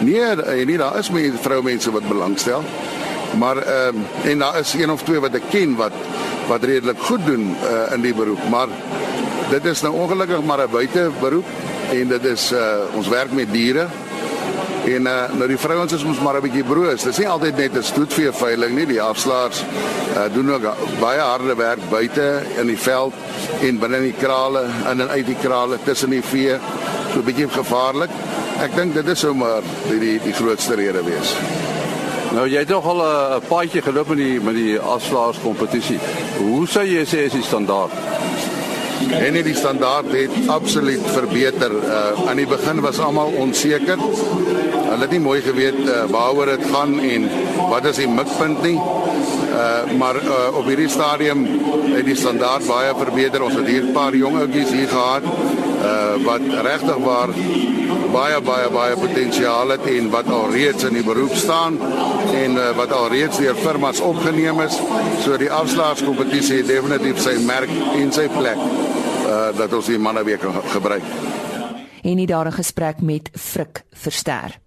Nee, 0.00 0.64
nee, 0.64 0.78
daar 0.78 0.98
is 0.98 1.10
baie 1.10 1.32
vroumense 1.40 1.90
wat 1.90 2.08
belangstel. 2.08 2.62
Maar 3.38 3.56
ehm 3.56 3.96
um, 3.96 4.06
en 4.30 4.38
daar 4.38 4.58
is 4.58 4.72
een 4.74 4.90
of 4.90 5.02
twee 5.02 5.20
wat 5.20 5.34
ek 5.34 5.50
ken 5.50 5.76
wat 5.76 5.92
wat 6.48 6.64
redelik 6.64 6.98
goed 6.98 7.26
doen 7.26 7.56
uh, 7.62 7.94
in 7.94 8.00
die 8.02 8.14
beroep, 8.14 8.48
maar 8.50 8.68
dit 9.50 9.64
is 9.64 9.82
nou 9.82 9.94
ongelukkig 9.94 10.42
maar 10.42 10.58
'n 10.58 10.70
buiteberoep 10.70 11.44
en 11.90 12.08
dit 12.08 12.24
is 12.24 12.52
uh 12.52 12.94
ons 12.94 13.08
werk 13.08 13.32
met 13.32 13.52
diere. 13.52 13.86
En 14.84 15.02
uh 15.06 15.32
nou 15.36 15.46
die 15.48 15.58
vrouens 15.58 15.92
is 15.92 16.04
ons 16.04 16.20
maar 16.20 16.36
'n 16.36 16.40
bietjie 16.40 16.64
broos. 16.64 17.02
Dit 17.02 17.12
is 17.12 17.18
nie 17.18 17.28
altyd 17.28 17.56
net 17.56 17.76
'n 17.76 17.82
stoetvee 17.82 18.32
veiling 18.32 18.74
nie. 18.74 18.86
Die 18.86 19.02
afslaers 19.02 19.64
uh 20.16 20.24
doen 20.32 20.52
ook 20.52 20.74
baie 21.00 21.20
harde 21.20 21.54
werk 21.54 21.88
buite 21.90 22.42
in 22.56 22.66
die 22.66 22.78
veld 22.78 23.12
en 23.60 23.78
binne 23.78 23.96
in 23.96 24.02
die 24.02 24.18
krale, 24.18 24.64
in 24.90 25.00
en 25.00 25.08
uit 25.08 25.26
die 25.26 25.36
krale 25.42 25.78
tussen 25.84 26.10
die 26.10 26.22
vee. 26.22 26.58
So 27.12 27.18
'n 27.18 27.24
bietjie 27.24 27.48
gevaarlik. 27.48 28.10
Ek 28.60 28.74
dink 28.74 28.94
dit 28.94 29.08
is 29.08 29.18
sommer 29.18 29.62
die 29.88 29.98
die, 29.98 30.20
die 30.24 30.32
grootste 30.32 30.74
rede 30.74 31.04
wees. 31.04 31.34
Nou 32.32 32.48
jy 32.48 32.58
het 32.58 32.68
nog 32.68 32.86
al 32.86 33.02
'n 33.02 33.42
paadjie 33.48 33.82
geloop 33.82 34.08
met 34.08 34.16
die 34.16 34.40
met 34.40 34.54
die 34.54 34.78
afslaers 34.78 35.40
kompetisie. 35.42 35.98
Hoe 36.38 36.66
sou 36.66 36.84
jy 36.84 37.04
sê 37.04 37.24
is 37.24 37.32
die 37.32 37.42
standaard? 37.42 37.92
En 39.08 39.32
die 39.32 39.54
standaard 39.54 40.12
het 40.12 40.30
absoluut 40.46 41.00
verbeter. 41.04 41.72
Uh 41.72 42.28
aan 42.28 42.36
die 42.36 42.46
begin 42.46 42.80
was 42.80 42.98
almal 42.98 43.32
onseker. 43.36 43.98
Hulle 44.90 45.00
het 45.00 45.10
nie 45.10 45.20
mooi 45.20 45.40
geweet 45.40 45.78
uh, 45.78 46.04
waaroor 46.10 46.46
dit 46.46 46.66
gaan 46.72 46.98
en 47.00 47.28
wat 47.70 47.84
is 47.84 47.96
die 47.96 48.08
mikpunt 48.08 48.62
nie. 48.62 48.76
Uh 48.76 49.96
maar 49.98 50.16
uh, 50.16 50.56
op 50.56 50.66
hierdie 50.66 50.88
stadium 50.88 51.46
het 51.94 52.04
die 52.04 52.16
standaard 52.16 52.66
baie 52.66 52.92
verbeter. 52.98 53.42
Ons 53.42 53.54
het 53.54 53.66
hier 53.66 53.84
'n 53.84 53.92
paar 53.92 54.14
jong 54.14 54.38
ouetjies 54.38 54.70
hier 54.70 54.88
gehad 54.88 55.22
uh 55.24 56.24
wat 56.24 56.44
regtig 56.62 56.96
waar 56.96 57.28
baie 58.12 58.40
baie 58.40 58.68
baie 58.70 58.96
potensiaal 58.96 59.68
het 59.68 59.86
en 59.86 60.10
wat 60.10 60.28
al 60.28 60.50
reeds 60.50 60.84
in 60.84 60.94
die 60.98 61.04
beroep 61.04 61.34
staan 61.34 61.78
en 62.34 62.56
uh, 62.56 62.70
wat 62.76 62.92
al 62.92 63.08
reeds 63.08 63.38
deur 63.38 63.54
firmas 63.54 64.00
opgeneem 64.00 64.60
is. 64.60 64.78
So 65.24 65.36
die 65.36 65.50
afslaerskompetisie 65.50 66.56
het 66.56 66.66
definitief 66.66 67.22
sy 67.22 67.36
merk 67.46 67.70
en 67.94 68.12
sy 68.12 68.28
plek 68.28 68.58
uh 69.30 69.56
dat 69.56 69.72
ons 69.72 69.86
die 69.86 69.98
manne 69.98 70.24
weer 70.24 70.38
kan 70.38 70.54
gebruik. 70.74 71.02
En 72.02 72.16
nie 72.16 72.26
daar 72.26 72.46
'n 72.46 72.52
gesprek 72.52 73.00
met 73.00 73.30
Frik 73.32 73.84
Verster. 73.90 74.58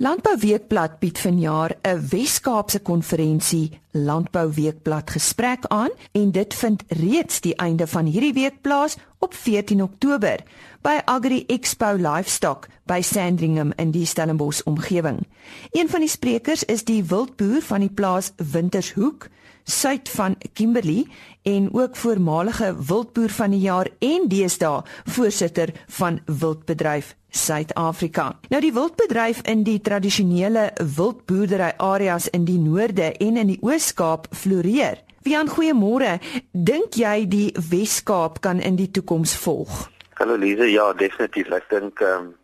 Landbou 0.00 0.32
Weekblad 0.40 0.94
bied 0.98 1.18
vanjaar 1.20 1.74
'n 1.82 2.06
Wes-Kaapse 2.08 2.80
konferensie 2.80 3.80
Landbou 3.90 4.52
Weekblad 4.54 5.10
gesprek 5.10 5.66
aan 5.66 5.90
en 6.12 6.30
dit 6.32 6.54
vind 6.54 6.82
reeds 6.88 7.40
die 7.40 7.54
einde 7.54 7.86
van 7.86 8.06
hierdie 8.06 8.32
week 8.32 8.60
plaas 8.60 8.96
op 9.18 9.34
14 9.34 9.82
Oktober 9.82 10.40
by 10.80 11.00
Agri 11.04 11.44
Expo 11.46 11.92
Livestock 11.96 12.66
by 12.84 13.00
Sandringham 13.02 13.72
in 13.76 13.90
die 13.90 14.06
Stellenbosch 14.06 14.62
omgewing. 14.64 15.26
Een 15.70 15.88
van 15.88 16.00
die 16.00 16.08
sprekers 16.08 16.64
is 16.64 16.84
die 16.84 17.04
wildboer 17.04 17.60
van 17.62 17.80
die 17.80 17.92
plaas 17.92 18.32
Wintershoek 18.36 19.28
suid 19.64 20.08
van 20.08 20.36
Kimberley 20.52 21.06
en 21.42 21.74
ook 21.74 21.96
voormalige 21.96 22.76
wildboer 22.86 23.28
van 23.28 23.50
die 23.50 23.60
jaar 23.60 23.88
en 23.98 24.28
deesdae 24.28 24.82
voorsitter 25.04 25.72
van 25.86 26.20
Wildbedryf 26.24 27.16
Suid-Afrika. 27.30 28.38
Nou 28.48 28.60
die 28.60 28.72
wildbedryf 28.72 29.42
in 29.48 29.64
die 29.64 29.80
tradisionele 29.80 30.70
wildboerdery 30.96 31.72
areas 31.76 32.28
in 32.30 32.44
die 32.44 32.58
noorde 32.58 33.12
en 33.12 33.36
in 33.36 33.54
die 33.54 33.58
Oos-Kaap 33.62 34.26
floreer. 34.32 35.02
Wian, 35.22 35.48
goeiemôre. 35.48 36.18
Dink 36.52 36.96
jy 36.96 37.26
die 37.28 37.48
Wes-Kaap 37.70 38.40
kan 38.40 38.60
in 38.60 38.76
die 38.76 38.90
toekoms 38.90 39.36
volg? 39.36 39.88
Hallo 40.20 40.36
Lize, 40.36 40.66
ja, 40.70 40.92
definitief. 40.92 41.52
Ek 41.52 41.70
dink 41.70 42.00
ehm 42.00 42.30
um, 42.30 42.36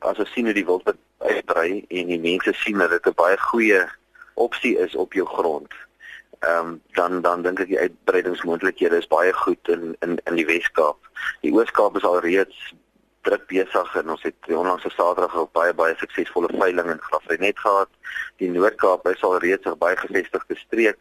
as 0.00 0.16
ons 0.16 0.30
sien 0.32 0.46
hoe 0.48 0.56
die 0.56 0.64
wildbedryf 0.64 1.06
uitbrei 1.20 1.84
en 1.88 2.08
die 2.08 2.20
mense 2.20 2.52
sien 2.56 2.78
dat 2.80 2.90
dit 2.90 3.06
'n 3.06 3.14
baie 3.16 3.36
goeie 3.38 3.84
opsie 4.34 4.78
is 4.78 4.94
op 4.96 5.12
jou 5.12 5.26
grond 5.26 5.72
ehm 6.40 6.66
um, 6.66 6.82
dan 6.92 7.20
dan 7.20 7.42
dink 7.42 7.60
ek 7.60 7.68
die 7.68 7.78
uitbreidingsmoontlikhede 7.78 8.96
is 8.96 9.06
baie 9.06 9.32
goed 9.32 9.68
in 9.68 9.96
in 10.00 10.18
in 10.24 10.34
die 10.34 10.46
Wes-Kaap. 10.46 10.96
Die 11.40 11.52
Oos-Kaap 11.52 11.96
is 11.96 12.04
al 12.04 12.20
reeds 12.20 12.74
druk 13.26 13.46
besig 13.46 13.94
en 14.00 14.10
ons 14.14 14.22
het 14.22 14.48
onlangs 14.48 14.82
se 14.82 14.90
Saterdag 14.94 15.36
ook 15.36 15.52
baie 15.52 15.74
baie 15.74 15.94
suksesvolle 16.00 16.50
veiling 16.56 16.90
in 16.94 17.02
Graafrenet 17.08 17.58
gehad. 17.58 17.90
Die 18.42 18.50
Noord-Kaap 18.50 19.08
is 19.08 19.22
al 19.22 19.38
reeds 19.44 19.66
'n 19.66 19.78
baie 19.78 19.96
gevestigde 19.96 20.56
streek 20.56 20.98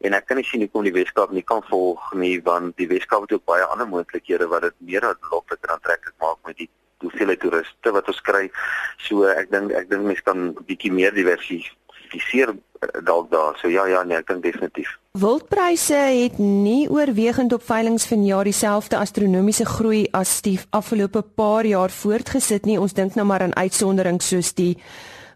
en 0.00 0.14
ek 0.14 0.26
kan 0.26 0.36
nie 0.36 0.44
sien 0.44 0.60
hoekom 0.60 0.84
die 0.84 0.92
Wes-Kaap 0.92 1.30
nie 1.30 1.42
kan 1.42 1.62
volg 1.70 2.12
nie 2.14 2.40
want 2.42 2.76
die 2.76 2.88
Wes-Kaap 2.88 3.26
het 3.26 3.32
ook 3.32 3.44
baie 3.44 3.64
ander 3.64 3.88
moontlikhede 3.88 4.46
wat 4.46 4.62
dit 4.62 4.74
meer 4.78 5.04
aanloklik 5.04 5.64
en 5.64 5.74
aantreklik 5.74 6.14
maak 6.18 6.38
met 6.46 6.56
die 6.56 6.70
hoeveelheid 6.98 7.40
toeriste 7.40 7.92
wat 7.92 8.08
ons 8.08 8.20
kry. 8.20 8.50
So 8.96 9.26
ek 9.26 9.50
dink 9.50 9.72
ek 9.72 9.90
dink 9.90 10.02
mense 10.02 10.22
kan 10.22 10.54
bietjie 10.66 10.92
meer 10.92 11.14
diversiteit 11.14 11.74
diversifiseer 12.08 12.48
eh, 12.80 13.04
dalk 13.04 13.30
daar. 13.30 13.56
So 13.58 13.68
ja 13.68 13.86
ja 13.86 14.02
nee, 14.02 14.16
ek 14.16 14.26
dink 14.26 14.42
definitief. 14.42 14.98
Wildpryse 15.18 15.94
het 15.94 16.38
nie 16.38 16.88
oorwegend 16.90 17.52
op 17.52 17.62
veilinge 17.62 17.98
vanjaar 17.98 18.44
dieselfde 18.44 18.96
astronomiese 18.96 19.66
groei 19.66 20.06
as 20.12 20.40
die 20.42 20.58
afgelope 20.70 21.22
paar 21.22 21.64
jaar 21.64 21.90
voortgesit 21.90 22.64
nie. 22.64 22.78
Ons 22.78 22.92
dink 22.94 23.14
nou 23.14 23.26
maar 23.26 23.42
aan 23.42 23.56
uitsonderings 23.56 24.28
soos 24.28 24.54
die 24.54 24.76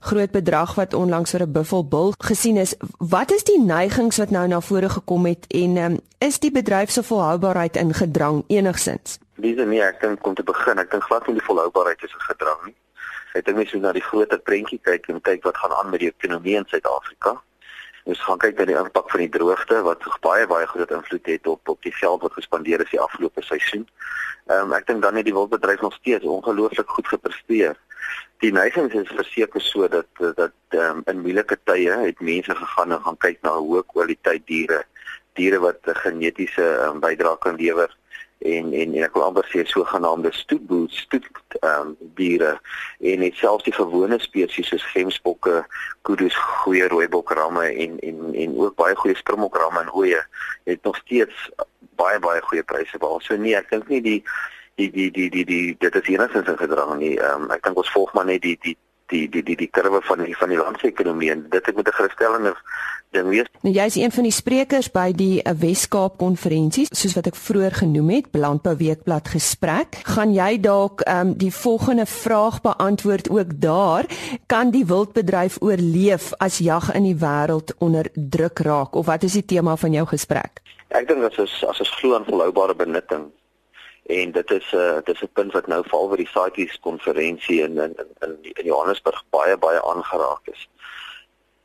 groot 0.02 0.32
bedrag 0.34 0.74
wat 0.74 0.94
onlangs 0.94 1.30
vir 1.30 1.42
'n 1.42 1.52
buffelbul 1.52 2.14
gesien 2.18 2.56
is. 2.56 2.74
Wat 2.98 3.30
is 3.30 3.44
die 3.44 3.60
neigings 3.60 4.18
wat 4.18 4.30
nou 4.30 4.46
na 4.48 4.60
vore 4.60 4.88
gekom 4.88 5.26
het 5.26 5.46
en 5.48 5.76
um, 5.76 6.00
is 6.18 6.38
die 6.38 6.50
bedryf 6.50 6.90
se 6.90 7.02
volhoubaarheid 7.02 7.76
in 7.76 7.94
gedrang 7.94 8.44
enigsins? 8.48 9.18
Dis 9.36 9.66
nie 9.66 9.80
ek 9.80 10.00
dink 10.00 10.26
om 10.26 10.34
te 10.34 10.42
begin, 10.42 10.78
ek 10.78 10.90
dink 10.90 11.02
glad 11.02 11.26
nie 11.26 11.34
die 11.34 11.46
volhoubaarheid 11.46 12.02
is 12.02 12.12
in 12.12 12.26
gedrang 12.34 12.66
nie. 12.66 12.74
Ek 13.32 13.46
dink 13.46 13.56
mens 13.56 13.72
moet 13.72 13.82
na 13.82 13.92
die 13.96 14.04
groter 14.04 14.40
prentjie 14.44 14.78
kyk 14.84 15.08
en 15.08 15.20
kyk 15.24 15.46
wat 15.46 15.56
gaan 15.56 15.72
aan 15.78 15.90
met 15.90 16.02
die 16.02 16.10
ekonomie 16.10 16.58
in 16.58 16.66
Suid-Afrika. 16.68 17.38
Ons 18.04 18.20
gaan 18.26 18.40
kyk 18.42 18.58
na 18.58 18.66
die 18.68 18.76
impak 18.76 19.08
van 19.12 19.22
die 19.22 19.30
droogte 19.32 19.78
wat 19.86 20.04
baie 20.26 20.46
baie 20.50 20.66
groot 20.66 20.90
invloed 20.92 21.30
het 21.30 21.46
op 21.46 21.72
op 21.72 21.80
die 21.86 21.94
geld 21.96 22.26
wat 22.26 22.36
gespandeer 22.36 22.84
is 22.84 22.90
die 22.90 23.00
afgelope 23.00 23.44
seisoen. 23.46 23.86
Ehm 24.50 24.66
um, 24.66 24.74
ek 24.76 24.86
dink 24.90 25.00
dan 25.06 25.16
het 25.16 25.28
die 25.28 25.34
wildbedryf 25.36 25.80
nog 25.80 25.96
steeds 26.00 26.28
ongelooflik 26.28 26.92
goed 26.98 27.08
gepresteer. 27.08 27.78
Die 28.44 28.52
neiging 28.52 28.92
is 29.00 29.14
verseker 29.14 29.64
so 29.64 29.88
dat 29.88 30.10
dat 30.20 30.52
ehm 30.76 31.00
um, 31.00 31.02
in 31.06 31.24
moeilike 31.24 31.56
tye 31.64 31.96
het 32.04 32.20
mense 32.20 32.58
gegaan 32.60 32.92
en 32.92 33.02
gaan 33.06 33.20
kyk 33.24 33.40
na 33.46 33.56
hoë 33.56 33.86
kwaliteit 33.94 34.44
diere, 34.46 34.82
diere 35.40 35.62
wat 35.64 35.80
'n 35.86 36.00
genetiese 36.04 36.68
um, 36.84 37.00
bydrae 37.00 37.38
kan 37.38 37.56
lewer 37.56 37.96
en 38.42 38.72
en, 38.72 38.94
en 38.94 39.06
ek 39.06 39.16
wil 39.16 39.24
amper 39.26 39.46
sê 39.50 39.64
sogenaamde 39.68 40.32
stoetboel 40.36 40.86
stoet 40.90 41.26
ehm 41.60 41.92
um, 41.92 41.96
diere 42.18 42.52
en 43.00 43.22
net 43.24 43.36
selfs 43.40 43.66
die 43.68 43.74
gewone 43.74 44.18
spesies 44.22 44.70
soos 44.72 44.86
gemsbokke, 44.94 45.62
kudu's, 46.08 46.36
goeie 46.62 46.88
rooibokramme 46.92 47.66
en 47.84 47.98
en 48.08 48.34
en 48.44 48.56
ook 48.64 48.76
baie 48.80 48.96
goeie 49.02 49.16
springbokramme 49.16 49.84
en 49.84 49.92
oeye 49.94 50.22
het 50.70 50.82
nog 50.82 50.96
steeds 51.04 51.48
baie 52.00 52.18
baie 52.18 52.42
goeie 52.42 52.62
pryse 52.62 52.98
behaal. 52.98 53.20
So 53.20 53.36
nee, 53.36 53.56
ek 53.58 53.70
dink 53.70 53.88
nie 53.88 54.02
die 54.04 54.20
die 54.80 54.90
die 54.90 55.10
die 55.10 55.28
die 55.30 55.44
die 55.44 55.76
dit 55.78 56.00
is 56.00 56.14
enigstens 56.14 56.48
in 56.48 56.62
gedrang 56.64 56.96
nie. 56.98 57.14
Ehm 57.18 57.46
um, 57.46 57.50
ek 57.54 57.64
dink 57.66 57.82
ons 57.84 57.94
volg 57.94 58.14
maar 58.16 58.28
net 58.28 58.42
die 58.42 58.58
die 58.62 58.76
die 59.06 59.28
die 59.28 59.42
die 59.42 59.56
die 59.56 59.70
kurwe 59.70 60.00
van 60.02 60.24
die 60.24 60.36
van 60.36 60.48
die 60.48 60.58
landsekonomie 60.58 61.30
en 61.30 61.46
dit 61.50 61.66
het 61.66 61.76
met 61.76 61.88
'n 61.88 61.92
gerusstellende 61.92 62.54
ding 63.12 63.28
wees. 63.28 63.48
Nou 63.62 63.74
jy 63.74 63.84
is 63.84 63.96
een 63.96 64.12
van 64.12 64.26
die 64.26 64.32
sprekers 64.32 64.90
by 64.90 65.12
die 65.16 65.42
eh, 65.42 65.52
Wes-Kaap 65.58 66.16
konferensie, 66.20 66.86
soos 66.90 67.14
wat 67.14 67.26
ek 67.26 67.38
vroeër 67.38 67.76
genoem 67.82 68.10
het, 68.16 68.30
Landbou 68.32 68.76
Weekblad 68.76 69.28
gesprek. 69.28 70.00
Gaan 70.14 70.32
jy 70.34 70.60
dalk 70.60 71.04
um, 71.08 71.34
die 71.38 71.52
volgende 71.54 72.06
vraag 72.06 72.60
beantwoord 72.64 73.30
ook 73.30 73.60
daar? 73.60 74.08
Kan 74.46 74.70
die 74.70 74.86
wildbedryf 74.86 75.60
oorleef 75.60 76.32
as 76.38 76.58
jag 76.58 76.94
in 76.94 77.02
die 77.02 77.18
wêreld 77.18 77.74
onder 77.78 78.08
druk 78.14 78.58
raak 78.58 78.94
of 78.94 79.06
wat 79.06 79.22
is 79.22 79.32
die 79.32 79.44
tema 79.44 79.76
van 79.76 79.92
jou 79.92 80.06
gesprek? 80.06 80.62
Ek 80.88 81.08
dink 81.08 81.20
dit 81.20 81.38
is 81.38 81.64
as 81.68 81.80
ons 81.80 81.94
glo 82.00 82.16
aan 82.16 82.28
volhoubare 82.28 82.74
benutting 82.74 83.30
en 84.06 84.32
dit 84.32 84.50
is 84.50 84.72
'n 84.72 84.76
uh, 84.76 84.94
dit 85.04 85.14
is 85.14 85.22
'n 85.22 85.32
punt 85.32 85.52
wat 85.52 85.66
nou 85.66 85.82
veral 85.86 86.08
by 86.08 86.16
die 86.16 86.32
CITES 86.34 86.80
konferensie 86.80 87.62
in 87.62 87.78
in 87.78 87.94
in 88.20 88.38
in 88.42 88.64
Johannesburg 88.64 89.24
baie 89.30 89.56
baie 89.56 89.82
aangeraak 89.82 90.46
is. 90.46 90.68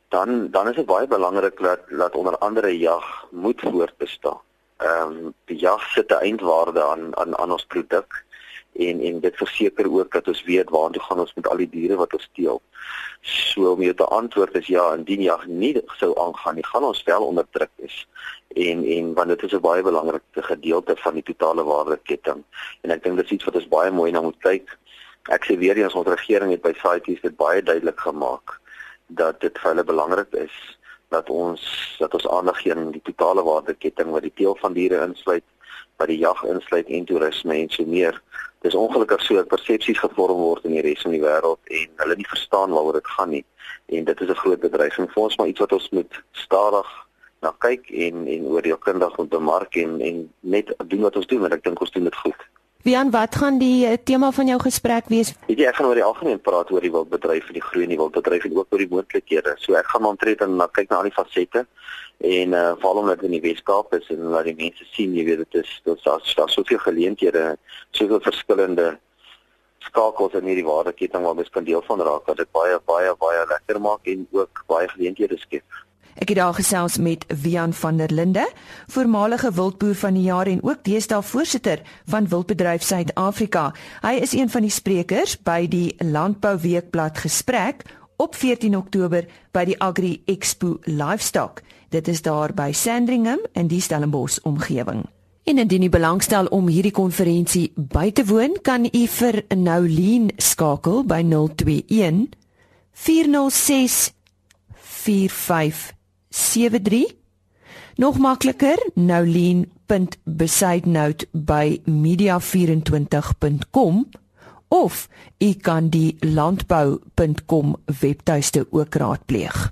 Dan 0.08 0.50
dan 0.50 0.68
is 0.68 0.76
dit 0.76 0.86
baie 0.86 1.06
belangrik 1.06 1.60
dat 1.60 1.80
dat 1.88 2.14
onder 2.14 2.38
andere 2.38 2.78
jag 2.78 3.26
moet 3.30 3.60
voortbestaan. 3.60 4.40
Ehm 4.76 5.10
um, 5.10 5.34
die 5.44 5.58
jag 5.58 5.82
sit 5.82 6.10
'n 6.10 6.14
eindwaarde 6.14 6.82
aan 6.84 7.16
aan 7.16 7.38
aan 7.38 7.52
ons 7.52 7.64
produk 7.66 8.24
en 8.72 9.00
en 9.00 9.20
dit 9.20 9.36
verseker 9.36 9.90
ook 9.92 10.12
dat 10.12 10.28
ons 10.28 10.44
weet 10.44 10.70
waartoe 10.70 11.02
gaan 11.02 11.18
ons 11.18 11.34
met 11.34 11.48
al 11.48 11.56
die 11.56 11.70
diere 11.70 11.96
wat 11.96 12.12
ons 12.12 12.28
steel. 12.30 12.62
So 13.20 13.72
om 13.72 13.82
jou 13.82 13.94
te 13.94 14.04
antwoord 14.04 14.54
is 14.54 14.66
ja, 14.66 14.94
indien 14.94 15.22
jag 15.22 15.46
nie 15.46 15.82
sou 15.98 16.12
aangaan 16.20 16.54
nie, 16.54 16.66
gaan 16.66 16.84
ons 16.84 17.02
wel 17.02 17.22
onder 17.22 17.46
druk 17.50 17.70
is. 17.76 18.06
En 18.58 18.84
en 18.96 19.14
want 19.14 19.28
dit 19.28 19.42
is 19.42 19.52
'n 19.52 19.60
baie 19.60 19.82
belangrike 19.82 20.42
gedeelte 20.52 20.96
van 20.96 21.14
die 21.14 21.22
totale 21.22 21.64
waardeketting. 21.64 22.44
En 22.82 22.90
ek 22.90 23.02
dink 23.02 23.16
dit 23.16 23.24
is 23.24 23.30
iets 23.30 23.44
wat 23.44 23.54
ons 23.54 23.68
baie 23.68 23.90
mooi 23.90 24.10
na 24.10 24.20
moet 24.20 24.38
kyk. 24.38 24.78
Ek 25.28 25.44
sê 25.44 25.58
weer 25.58 25.76
eens 25.76 25.94
ons 25.94 26.08
regering 26.08 26.50
het 26.50 26.62
by 26.62 26.72
CITES 26.72 27.20
dit 27.20 27.36
baie 27.36 27.62
duidelik 27.62 28.00
gemaak 28.00 28.60
dat 29.06 29.40
dit 29.40 29.58
vir 29.58 29.70
hulle 29.70 29.84
belangrik 29.84 30.32
is 30.32 30.78
dat 31.08 31.30
ons 31.30 31.96
dat 31.98 32.14
ons 32.14 32.28
aandag 32.28 32.60
gee 32.60 32.74
aan 32.74 32.90
die 32.90 33.02
totale 33.04 33.42
waardeketting 33.42 34.10
wat 34.10 34.22
die 34.22 34.34
teel 34.34 34.56
van 34.60 34.72
diere 34.72 35.04
insluit, 35.06 35.44
wat 35.96 36.08
die 36.08 36.18
jag 36.18 36.44
insluit 36.44 36.86
en 36.86 37.04
toerisme 37.04 37.54
en 37.54 37.70
so 37.70 37.84
meer 37.84 38.22
dis 38.60 38.74
ongelukkig 38.74 39.22
so 39.22 39.34
dat 39.34 39.48
persepsies 39.48 39.98
gevorm 39.98 40.40
word 40.42 40.64
in 40.64 40.74
die 40.76 40.82
res 40.82 41.02
van 41.02 41.14
die 41.14 41.22
wêreld 41.22 41.72
en 41.80 41.90
hulle 42.02 42.16
nie 42.18 42.28
verstaan 42.28 42.74
waaroor 42.74 42.98
dit 42.98 43.12
gaan 43.16 43.30
nie 43.34 43.44
en 43.86 44.04
dit 44.04 44.20
is 44.20 44.28
'n 44.28 44.42
groot 44.42 44.60
bedreiging 44.60 45.10
vir 45.12 45.22
ons 45.22 45.36
maar 45.36 45.46
iets 45.46 45.60
wat 45.60 45.72
ons 45.72 45.90
moet 45.90 46.22
stadig 46.32 46.88
na 47.44 47.52
kyk 47.64 47.90
en 47.90 48.26
en 48.26 48.46
oor 48.52 48.62
die 48.62 48.76
kundig 48.78 49.16
moet 49.16 49.30
bemark 49.30 49.76
en 49.76 50.00
en 50.00 50.22
net 50.40 50.72
doen 50.86 51.04
wat 51.06 51.16
ons 51.16 51.26
doen 51.26 51.40
want 51.44 51.58
ek 51.58 51.64
dink 51.64 51.80
ons 51.80 51.92
doen 51.94 52.08
dit 52.08 52.22
goed. 52.24 52.46
Wian, 52.86 53.10
wat 53.10 53.34
gaan 53.36 53.58
die 53.58 53.86
eh, 53.86 53.98
tema 54.04 54.30
van 54.32 54.46
jou 54.46 54.58
gesprek 54.62 55.08
wees? 55.10 55.32
Weet 55.48 55.58
jy, 55.58 55.66
ek 55.66 55.76
gaan 55.76 55.88
oor 55.88 55.98
die 55.98 56.06
algemeen 56.06 56.38
praat 56.40 56.70
oor 56.70 56.84
die 56.84 56.92
wildbedryf 56.94 57.48
en 57.50 57.56
die 57.58 57.64
groei 57.64 57.82
in 57.88 57.90
die 57.92 57.98
wildbedryf 57.98 58.46
en 58.46 58.54
ook 58.56 58.70
oor 58.70 58.82
die 58.84 58.92
moontlikhede. 58.92 59.56
So 59.58 59.74
ek 59.78 59.90
gaan 59.90 60.06
omtrent 60.06 60.44
en 60.46 60.54
na 60.60 60.68
kyk 60.70 60.92
na 60.92 61.00
al 61.00 61.08
die 61.10 61.16
fasette 61.16 61.64
en 62.18 62.54
uh 62.54 62.70
veral 62.78 63.02
omdat 63.02 63.26
in 63.26 63.34
die 63.34 63.42
Weskaap 63.42 63.92
is 63.98 64.06
en 64.14 64.30
laat 64.32 64.46
die 64.46 64.56
mense 64.58 64.86
sien 64.94 65.12
jy 65.14 65.26
weet 65.26 65.42
dit 65.44 65.60
is 65.64 65.74
dit 65.84 66.06
daar's 66.06 66.32
daar 66.38 66.54
soveel 66.54 66.80
geleenthede, 66.86 67.44
soveel 67.98 68.22
verskillende 68.22 68.88
skakels 69.88 70.38
in 70.38 70.48
hierdie 70.50 70.66
waardeketting 70.66 71.26
waar 71.26 71.36
mens 71.38 71.50
kan 71.54 71.66
deel 71.66 71.82
van 71.86 72.02
raak 72.02 72.26
dat 72.30 72.40
dit 72.42 72.50
baie 72.56 72.78
baie 72.86 73.12
baie 73.18 73.44
lekker 73.52 73.82
maak 73.82 74.06
en 74.06 74.26
ook 74.38 74.64
baie 74.70 74.88
geleenthede 74.94 75.38
skep. 75.38 75.66
Ek 76.18 76.32
het 76.32 76.38
daar 76.40 76.54
gesels 76.54 76.96
met 76.98 77.24
Wian 77.42 77.72
van 77.72 77.96
der 77.96 78.10
Linde, 78.10 78.42
voormalige 78.86 79.52
wildboer 79.52 79.94
van 79.94 80.14
die 80.14 80.22
jaar 80.26 80.46
en 80.46 80.62
ook 80.62 80.82
deesdae 80.82 81.22
voorsitter 81.22 81.82
van 82.10 82.28
Wildbedryf 82.28 82.82
Suid-Afrika. 82.82 83.74
Hy 84.02 84.16
is 84.18 84.32
een 84.34 84.50
van 84.50 84.66
die 84.66 84.70
sprekers 84.74 85.36
by 85.46 85.68
die 85.70 85.94
Landbou 86.02 86.56
Weekblad 86.58 87.18
gesprek 87.22 87.84
op 88.16 88.34
14 88.34 88.74
Oktober 88.76 89.28
by 89.54 89.62
die 89.68 89.76
Agri 89.78 90.22
Expo 90.26 90.80
Livestock. 90.90 91.62
Dit 91.94 92.08
is 92.08 92.22
daar 92.22 92.50
by 92.54 92.72
Sandringham 92.74 93.44
in 93.52 93.70
die 93.70 93.80
Stellenbosch 93.80 94.40
omgewing. 94.42 95.04
En 95.44 95.58
indien 95.58 95.86
u 95.86 95.88
belangstel 95.88 96.46
om 96.46 96.66
hierdie 96.66 96.92
konferensie 96.92 97.70
by 97.76 98.10
te 98.10 98.24
woon, 98.26 98.58
kan 98.62 98.88
u 98.90 99.04
vir 99.06 99.44
Noulien 99.54 100.32
skakel 100.36 101.06
by 101.06 101.22
021 101.22 102.26
406 102.92 104.10
45 104.74 105.97
73 106.28 107.16
Nog 107.98 108.18
makliker, 108.18 108.90
noulien.besidenote 108.94 111.26
by 111.30 111.80
media24.com 111.84 114.08
of 114.68 115.08
u 115.38 115.52
kan 115.52 115.88
die 115.88 116.16
landbou.com 116.20 117.76
webtuiste 118.00 118.66
ook 118.70 118.94
raadpleeg. 118.94 119.70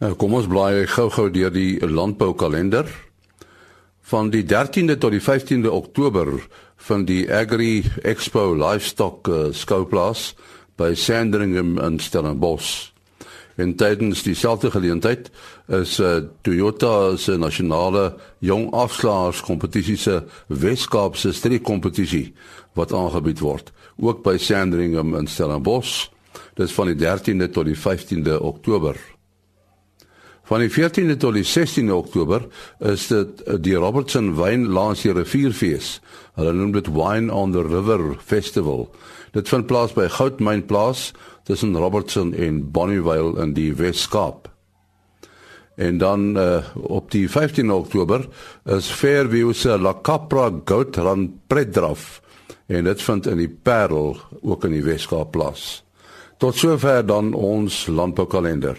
Nou 0.00 0.14
kom 0.16 0.32
ons 0.40 0.46
blaai 0.48 0.86
gou-gou 0.88 1.30
deur 1.30 1.52
die 1.52 1.86
landboukalender. 1.86 2.88
Van 4.00 4.30
die 4.32 4.44
13de 4.48 4.96
tot 4.96 5.12
die 5.12 5.20
15de 5.20 5.68
Oktober 5.68 6.48
van 6.88 7.04
die 7.04 7.28
Agri 7.28 7.84
Expo 8.02 8.56
Livestock 8.56 9.28
uh, 9.28 9.52
skouplaas 9.52 10.34
by 10.80 10.96
Sandringham 10.96 11.76
in 11.78 12.00
Stellenbosch 12.00 12.91
en 13.56 13.74
tydens 13.76 14.22
dieselfde 14.22 14.70
geleentheid 14.70 15.30
is 15.68 15.98
uh, 16.00 16.22
Toyota 16.42 17.16
se 17.16 17.36
nasionale 17.36 18.14
jong 18.38 18.70
afslaers 18.72 19.42
kompetisie 19.44 19.96
se 19.96 20.22
Weskaapse 20.46 21.32
streekkompetisie 21.32 22.32
wat 22.78 22.92
aangebied 22.92 23.40
word 23.44 23.72
ook 24.02 24.22
by 24.24 24.36
Sandringham 24.40 25.14
in 25.14 25.26
Stellenbosch. 25.26 26.08
Dis 26.54 26.72
van 26.72 26.90
die 26.92 26.96
13de 26.98 27.50
tot 27.52 27.68
die 27.68 27.76
15de 27.76 28.38
Oktober. 28.40 28.96
Van 30.48 30.60
die 30.60 30.70
14de 30.72 31.16
tot 31.16 31.36
die 31.36 31.46
16de 31.46 31.94
Oktober 31.94 32.46
is 32.78 33.06
dit 33.12 33.42
uh, 33.46 33.56
die 33.60 33.76
Robertson 33.78 34.34
Wyn 34.36 34.66
Lansie 34.74 35.12
Rivierfees. 35.12 36.00
Hulle 36.36 36.52
noem 36.56 36.74
dit 36.74 36.90
Wine 36.92 37.32
on 37.32 37.54
the 37.54 37.62
River 37.62 38.16
Festival. 38.20 38.88
Dit 39.32 39.48
vind 39.48 39.68
plaas 39.70 39.94
by 39.96 40.08
Goudmynplaas 40.12 41.12
tussen 41.42 41.76
Robertson 41.76 42.34
en 42.34 42.70
Bonnievale 42.70 43.42
in 43.42 43.54
die 43.54 43.74
Wes-Kaap. 43.74 44.48
En 45.74 45.98
dan 45.98 46.36
uh, 46.36 46.64
op 46.74 47.10
die 47.10 47.30
15 47.30 47.70
Oktober 47.72 48.28
is 48.64 48.90
Fairview 48.90 49.52
se 49.52 49.78
La 49.78 49.94
Capra 50.02 50.50
Goat 50.64 50.96
Run 50.96 51.40
Predraf 51.46 52.20
en 52.66 52.84
dit 52.84 53.02
vind 53.02 53.26
in 53.26 53.40
die 53.40 53.50
Parel 53.50 54.16
ook 54.40 54.64
in 54.64 54.76
die 54.76 54.84
Wes-Kaap 54.84 55.32
plaas. 55.32 55.82
Tot 56.38 56.56
sover 56.56 57.06
dan 57.06 57.32
ons 57.34 57.86
landboukalender. 57.86 58.78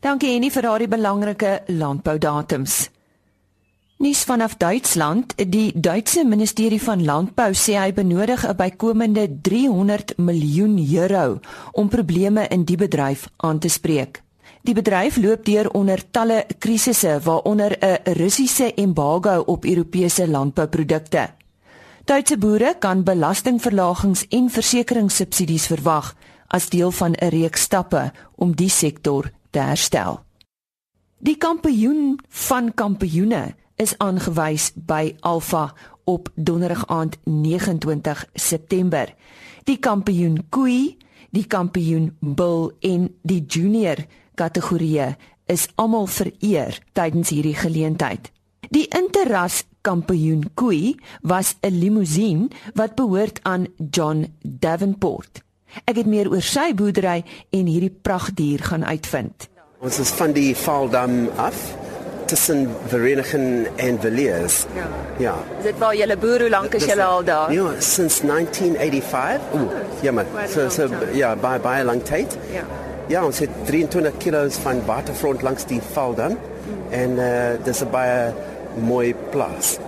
Dankie 0.00 0.34
Annie 0.36 0.52
vir 0.52 0.66
daardie 0.66 0.90
belangrike 0.90 1.60
landboudatums. 1.66 2.95
Nuus 3.96 4.24
vanaf 4.28 4.56
Duitsland, 4.56 5.32
die 5.48 5.72
Duitse 5.80 6.24
Ministerie 6.24 6.82
van 6.82 7.00
Landbou 7.04 7.54
sê 7.56 7.78
hy 7.80 7.94
benodig 7.96 8.44
'n 8.44 8.56
bykomende 8.56 9.24
300 9.40 10.18
miljoen 10.18 10.76
euro 10.76 11.40
om 11.72 11.88
probleme 11.88 12.46
in 12.48 12.64
die 12.64 12.76
bedryf 12.76 13.28
aan 13.36 13.58
te 13.58 13.68
spreek. 13.68 14.22
Die 14.62 14.74
bedryf 14.74 15.16
loop 15.16 15.44
deur 15.44 15.70
onder 15.70 16.02
talle 16.10 16.44
krisisse 16.58 17.20
waaronder 17.22 17.78
'n 17.80 18.12
Russiese 18.12 18.74
embargo 18.74 19.42
op 19.46 19.64
Europese 19.64 20.28
landbouprodukte. 20.28 21.30
Duitse 22.04 22.38
boere 22.38 22.76
kan 22.78 23.02
belastingverlagings 23.02 24.26
en 24.28 24.50
versekeringssubsidies 24.50 25.66
verwag 25.66 26.14
as 26.46 26.68
deel 26.68 26.90
van 26.90 27.12
'n 27.12 27.28
reeks 27.28 27.60
stappe 27.60 28.12
om 28.34 28.54
die 28.54 28.70
sektor 28.70 29.30
te 29.50 29.58
herstel. 29.58 30.20
Die 31.18 31.36
kampioen 31.36 32.20
van 32.28 32.74
kampioene 32.74 33.54
is 33.76 33.94
aangewys 33.98 34.70
by 34.74 35.14
Alpha 35.20 35.72
op 36.04 36.28
donderdag 36.34 36.86
aand 36.86 37.16
29 37.24 38.24
September. 38.34 39.14
Die 39.64 39.78
kampioen 39.78 40.46
koei, 40.48 40.96
die 41.30 41.46
kampioen 41.46 42.16
bil 42.20 42.70
en 42.80 43.08
die 43.22 43.42
junior 43.46 44.04
kategorieë 44.34 45.14
is 45.52 45.68
almal 45.74 46.06
vereer 46.06 46.78
tydens 46.92 47.32
hierdie 47.34 47.56
geleentheid. 47.56 48.30
Die 48.70 48.86
interras 48.98 49.62
kampioen 49.86 50.50
koei 50.54 50.96
was 51.22 51.56
'n 51.62 51.78
limousine 51.78 52.48
wat 52.74 52.94
behoort 52.94 53.40
aan 53.42 53.66
John 53.90 54.26
Davenport. 54.42 55.42
Ek 55.84 55.96
het 55.96 56.06
meer 56.06 56.30
oor 56.30 56.42
sy 56.42 56.74
boerdery 56.74 57.24
en 57.50 57.66
hierdie 57.66 57.94
pragtdier 58.02 58.62
gaan 58.62 58.84
uitvind. 58.84 59.48
Ons 59.78 59.98
is 59.98 60.10
van 60.10 60.32
die 60.32 60.56
Valdam 60.56 61.28
af 61.36 61.85
tussen 62.26 62.76
Verenigen 62.86 63.66
en 63.76 64.00
Villiers. 64.00 64.64
Ja. 64.74 64.88
Ja. 65.18 65.34
Is 65.58 65.64
dit 65.64 65.78
waar 65.78 65.96
julle 65.96 66.16
boer 66.16 66.40
hoe 66.40 66.50
lank 66.50 66.74
is 66.74 66.84
julle 66.84 67.04
al 67.04 67.24
daar? 67.24 67.52
Ja, 67.52 67.70
since 67.78 68.26
1985. 68.26 69.40
Ooh, 69.52 69.70
ja 70.02 70.12
man. 70.12 70.24
So 70.48 70.68
so 70.68 70.88
ja, 71.12 71.34
by 71.36 71.58
by 71.62 71.80
a 71.80 71.84
lang 71.84 72.02
tyd. 72.04 72.36
Ja. 72.52 72.64
Ja, 73.06 73.24
ons 73.24 73.38
het 73.38 73.50
23 73.64 74.16
kg 74.18 74.52
van 74.62 74.82
waterfront 74.86 75.42
langs 75.42 75.66
die 75.66 75.80
val 75.92 76.14
dan. 76.14 76.38
En 76.90 77.10
uh 77.10 77.56
dis 77.64 77.82
'n 77.82 77.90
baie 77.90 78.32
mooi 78.74 79.14
plaas. 79.30 79.78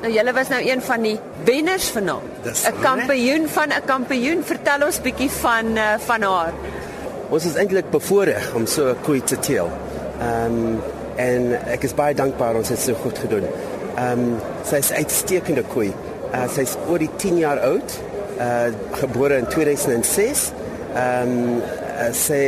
Nou 0.00 0.12
julle 0.12 0.32
was 0.32 0.48
nou 0.48 0.62
een 0.70 0.82
van 0.82 1.02
die 1.02 1.18
wenners 1.44 1.88
vanaand. 1.90 2.22
Dis 2.42 2.66
'n 2.66 2.80
kampioen 2.80 3.48
van 3.48 3.68
'n 3.68 3.84
kampioen. 3.84 4.44
Vertel 4.44 4.86
ons 4.86 5.00
bietjie 5.00 5.30
van 5.30 5.66
uh, 5.76 5.94
van 5.98 6.22
haar. 6.22 6.52
Ons 7.28 7.44
is 7.44 7.54
eintlik 7.54 7.90
bevoorreg 7.90 8.54
om 8.54 8.66
so 8.66 8.90
'n 8.90 8.96
koei 9.02 9.22
te 9.24 9.38
teel. 9.38 9.70
Ehm 10.20 10.44
um, 10.44 10.80
en 11.18 11.52
ek 11.74 11.86
is 11.88 11.96
baie 11.98 12.16
dankbaar 12.18 12.58
ons 12.60 12.70
het 12.72 12.82
so 12.82 12.98
goed 13.02 13.18
gedoen. 13.18 13.48
Ehm 13.98 14.24
um, 14.24 14.36
sy 14.68 14.82
is 14.84 14.92
uitstekende 14.92 15.64
koei. 15.72 15.90
Uh, 16.28 16.44
sy 16.52 16.66
is 16.66 16.76
oor 16.86 17.02
die 17.02 17.10
10 17.18 17.40
jaar 17.42 17.62
oud. 17.66 17.98
Uh 18.38 18.70
gebore 19.00 19.40
in 19.42 19.48
2006. 19.50 20.50
Ehm 20.94 21.34
um, 21.34 21.62
uh, 21.62 22.10
sy 22.14 22.42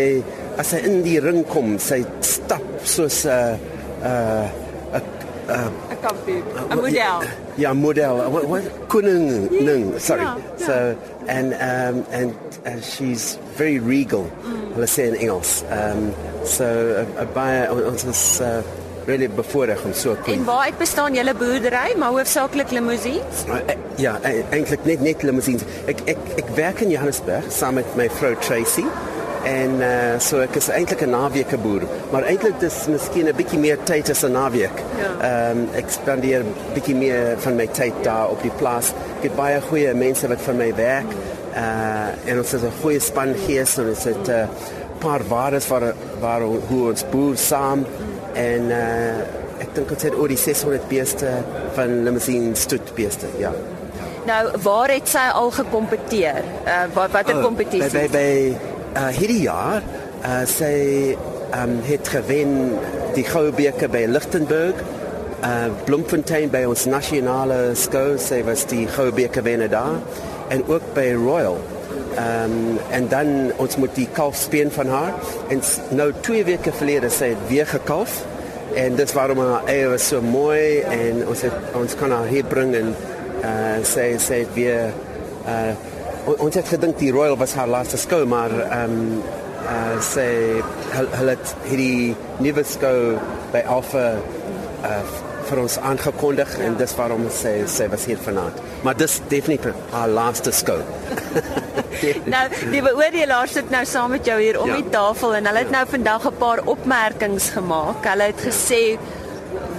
as 0.61 0.75
sy 0.75 0.83
in 0.87 1.01
die 1.07 1.19
ring 1.23 1.43
kom, 1.49 1.79
sy 1.79 2.03
stap 2.25 2.67
soos 2.85 3.25
'n 3.25 3.59
uh, 4.05 4.47
'n 4.93 5.01
uh, 5.01 5.30
'n 5.51 5.97
kampioen, 6.03 6.43
'n 6.71 6.77
model. 6.77 7.29
Ja, 7.57 7.73
model. 7.75 8.15
What, 8.31 8.45
what 8.49 8.63
koning 8.89 9.51
ning, 9.51 9.99
sorry. 10.01 10.23
Ja, 10.23 10.37
ja. 10.59 10.67
So 10.67 10.75
and 11.29 11.53
um 11.55 12.05
and 12.13 12.35
uh, 12.67 12.81
she's 12.83 13.39
very 13.57 13.79
regal. 13.79 14.25
Mm. 14.45 14.75
Hulle 14.75 14.87
sê 14.87 15.03
in 15.09 15.15
Engels. 15.15 15.63
Um 15.71 16.13
so 16.45 16.65
uh, 16.65 17.25
baie 17.35 17.69
ons 17.71 18.05
is 18.05 18.41
uh, 18.41 18.63
really 19.07 19.29
bevoorreg 19.29 19.85
om 19.85 19.93
so 19.93 20.11
En 20.11 20.23
koen. 20.25 20.45
waaruit 20.45 20.79
bestaan 20.79 21.15
julle 21.15 21.35
boerdery, 21.35 21.95
maar 21.99 22.09
hoofsaaklik 22.11 22.71
limousines? 22.71 23.45
Uh, 23.49 23.57
ja, 23.97 24.19
e- 24.23 24.45
eintlik 24.51 24.85
net 24.85 25.01
net 25.01 25.23
limousines. 25.23 25.63
Ek 25.87 25.99
ek 26.07 26.19
ek 26.37 26.49
werk 26.57 26.81
in 26.81 26.91
Johannesburg 26.91 27.45
saam 27.53 27.75
met 27.75 27.97
my 27.97 28.09
vrou 28.11 28.35
Tracy. 28.41 28.85
En 29.45 29.71
uh, 29.81 30.19
so 30.21 30.41
ek 30.45 30.57
is 30.57 30.69
eintlik 30.69 31.01
'n 31.07 31.11
naweke 31.11 31.57
boer, 31.59 31.83
maar 32.13 32.23
eintlik 32.29 32.61
dis 32.61 32.87
miskien 32.89 33.29
'n 33.29 33.37
bietjie 33.37 33.59
meer 33.59 33.79
tyd 33.85 34.11
as 34.11 34.23
'n 34.25 34.33
naweek. 34.33 34.77
Ehm 35.21 35.59
um, 35.59 35.69
ek 35.75 35.89
spandeer 35.89 36.45
bietjie 36.75 36.95
meer 36.95 37.39
van 37.39 37.57
my 37.57 37.67
tyd 37.67 37.95
daar 38.03 38.29
op 38.31 38.43
die 38.43 38.53
plaas. 38.59 38.93
Ek 39.19 39.23
het 39.31 39.37
baie 39.37 39.61
goeie 39.61 39.95
mense 39.95 40.29
wat 40.29 40.41
vir 40.41 40.55
my 40.55 40.75
werk. 40.75 41.11
Uh 41.57 42.31
en 42.31 42.39
ons 42.39 42.51
het 42.53 42.63
'n 42.63 42.73
goeie 42.83 43.01
span 43.01 43.35
gees 43.47 43.79
en 43.79 43.89
ons 43.89 44.05
het 44.05 44.29
'n 44.29 44.31
uh, 44.31 44.47
paar 44.99 45.23
waardes 45.29 45.69
waar 45.69 45.95
waar 46.21 46.41
hoe 46.43 46.89
ons 46.89 47.05
boer 47.11 47.37
saam 47.37 47.87
en 48.35 48.63
uh 48.71 49.21
ek 49.61 49.75
dink 49.75 49.91
ons 49.91 50.03
het 50.03 50.15
oor 50.15 50.29
die 50.29 50.37
600 50.37 50.89
beeste 50.89 51.29
van 51.75 52.03
limousine 52.05 52.55
stoet 52.55 52.95
beeste, 52.95 53.27
ja. 53.39 53.53
Nou, 54.27 54.51
waar 54.63 54.89
het 54.89 55.09
sy 55.09 55.29
al 55.33 55.51
gekompeteer? 55.51 56.43
Uh 56.67 56.85
wat 56.95 57.11
watter 57.11 57.37
Oh, 57.37 57.43
kompetisie? 57.43 57.91
By 57.91 58.09
by, 58.09 58.09
by 58.09 58.70
uh, 58.97 59.09
hierdie 59.15 59.43
jaar 59.45 59.83
uh, 60.25 60.43
sy 60.49 61.17
um, 61.57 61.79
het 61.87 62.09
gewen 62.09 62.75
die 63.17 63.27
goue 63.27 63.53
beker 63.55 63.91
by 63.93 64.07
Lichtenburg. 64.11 64.81
Uh 65.41 65.71
Bloemfontein 65.87 66.51
by 66.53 66.67
ons 66.69 66.85
nasionale 66.91 67.73
skou, 67.79 68.19
sy 68.21 68.43
was 68.45 68.67
die 68.69 68.85
goue 68.93 69.13
beker 69.17 69.45
wenner 69.47 69.71
daar 69.73 69.97
en 70.53 70.65
ook 70.69 70.91
by 70.97 71.07
Royal. 71.17 71.57
Um, 72.21 72.77
en 72.93 73.07
dan 73.09 73.31
ons 73.63 73.79
moet 73.81 73.95
die 73.97 74.09
kalf 74.13 74.37
speen 74.37 74.69
van 74.75 74.91
haar 74.91 75.15
en 75.49 75.63
nou 75.95 76.11
2 76.27 76.45
weke 76.45 76.73
gelede 76.77 77.09
sy 77.15 77.31
het 77.33 77.45
weer 77.49 77.71
gekalf 77.71 78.19
en 78.75 78.99
dis 78.99 79.15
waarom 79.15 79.39
haar 79.41 79.71
eie 79.71 79.87
was 79.89 80.09
so 80.11 80.21
mooi 80.23 80.83
en 80.91 81.23
ons 81.31 81.45
het 81.47 81.77
ons 81.79 81.95
kan 82.03 82.13
haar 82.13 82.27
hier 82.31 82.45
bring 82.51 82.75
en 82.75 82.91
uh 83.47 83.79
sy 83.87 84.11
sê 84.21 84.43
weer 84.59 84.91
uh 85.47 85.73
ons 86.27 86.55
het 86.55 86.69
gedink 86.69 86.99
die 86.99 87.13
Royal 87.13 87.37
was 87.37 87.55
haar 87.55 87.69
laaste 87.69 87.97
skou 88.01 88.25
maar 88.27 88.51
ehm 88.51 88.99
um, 88.99 89.23
uh 89.61 89.97
sê 90.01 90.27
hulle 90.93 91.35
het 91.35 91.51
hierdie 91.69 92.15
nuwe 92.41 92.65
skou 92.65 93.19
by 93.53 93.61
Alpha 93.77 94.07
uh 94.85 95.03
vir 95.51 95.61
ons 95.63 95.77
aangekondig 95.91 96.51
ja. 96.55 96.67
en 96.67 96.77
dis 96.79 96.93
waarom 96.99 97.25
sê 97.35 97.53
sy 97.71 97.89
was 97.93 98.07
hier 98.09 98.21
vanaand. 98.23 98.59
Maar 98.87 98.99
dis 99.01 99.17
definitief 99.33 99.95
haar 99.95 100.13
laaste 100.13 100.53
skou. 100.55 100.79
nou, 102.35 102.45
die 102.73 102.83
beoordelaars 102.85 103.57
sit 103.59 103.73
nou 103.75 103.83
saam 103.89 104.15
met 104.15 104.29
jou 104.29 104.37
hier 104.41 104.61
om 104.63 104.71
ja. 104.71 104.79
die 104.81 104.93
tafel 104.95 105.35
en 105.39 105.51
hulle 105.51 105.65
het 105.65 105.73
ja. 105.73 105.81
nou 105.81 105.87
vandag 105.95 106.29
'n 106.31 106.39
paar 106.43 106.63
opmerkings 106.75 107.51
gemaak. 107.57 108.07
Hulle 108.13 108.31
het 108.31 108.45
gesê 108.47 108.83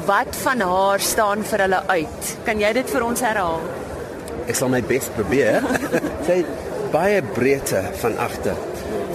wat 0.05 0.35
van 0.43 0.59
haar 0.59 0.99
staan 0.99 1.43
vir 1.43 1.65
hulle 1.67 1.83
uit. 1.87 2.35
Kan 2.45 2.59
jy 2.59 2.73
dit 2.73 2.89
vir 2.89 3.03
ons 3.05 3.21
herhaal? 3.21 3.63
Ek 4.47 4.57
sal 4.57 4.71
my 4.73 4.81
bes 4.85 5.09
probeer. 5.15 5.65
sy 6.27 6.41
baie 6.91 7.21
breedte 7.35 7.83
van 8.01 8.17
agter. 8.21 8.57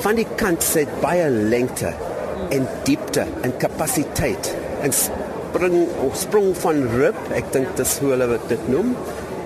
Van 0.04 0.18
die 0.18 0.28
kant 0.38 0.64
sê 0.64 0.86
baie 1.02 1.28
lengte 1.30 1.92
en 2.54 2.66
diepte 2.86 3.24
en 3.44 3.54
kapasiteit 3.60 4.52
en 4.84 4.94
spring 4.94 5.78
of 6.04 6.16
sprong 6.20 6.52
van 6.62 6.82
rib, 6.94 7.18
ek 7.36 7.48
dink 7.54 7.72
dis 7.78 7.96
hoe 8.02 8.12
hulle 8.14 8.38
dit 8.50 8.70
noem. 8.72 8.94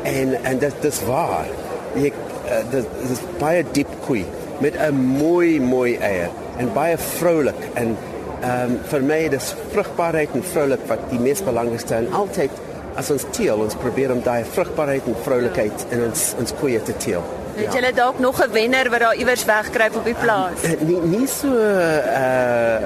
En 0.09 0.37
en 0.37 0.61
dit 0.62 0.85
dis 0.85 1.01
waar. 1.09 1.51
Ek 2.01 2.16
uh, 2.51 2.62
dit 2.73 2.95
is 3.11 3.25
baie 3.40 3.64
diep 3.75 3.90
koei 4.07 4.25
met 4.61 4.77
'n 4.77 4.95
mooi 4.95 5.61
mooi 5.61 5.97
eier 5.97 6.31
en 6.59 6.73
baie 6.73 6.97
vroulik 6.99 7.61
en 7.75 7.97
ehm 8.40 8.73
um, 8.73 8.79
vir 8.93 9.03
my 9.05 9.21
dis 9.29 9.55
vrugbaarheid 9.73 10.35
en 10.37 10.45
vroulik 10.53 10.85
wat 10.88 11.01
die 11.11 11.21
mees 11.21 11.43
belangrikste 11.45 11.95
en 11.95 12.12
altyd 12.12 12.51
as 12.98 13.11
ons 13.11 13.24
teel 13.31 13.61
ons 13.61 13.74
probeer 13.74 14.12
om 14.12 14.22
daai 14.24 14.44
vrugbaarheid 14.44 15.07
en 15.07 15.16
vroulikheid 15.24 15.87
in 15.90 16.05
ons 16.09 16.24
ons 16.40 16.55
koeie 16.61 16.83
te 16.83 16.96
teel. 16.96 17.24
Het 17.55 17.66
ja. 17.66 17.72
julle 17.79 17.92
dalk 17.94 18.18
nog 18.18 18.40
'n 18.42 18.53
wenner 18.53 18.90
wat 18.90 19.00
daar 19.00 19.16
iewers 19.16 19.44
wegkruip 19.44 19.96
op 19.96 20.05
die 20.05 20.14
plaas? 20.14 20.64
Uh, 20.64 20.81
nie 20.81 21.00
nie 21.00 21.26
so 21.26 21.48
uh 21.48 22.81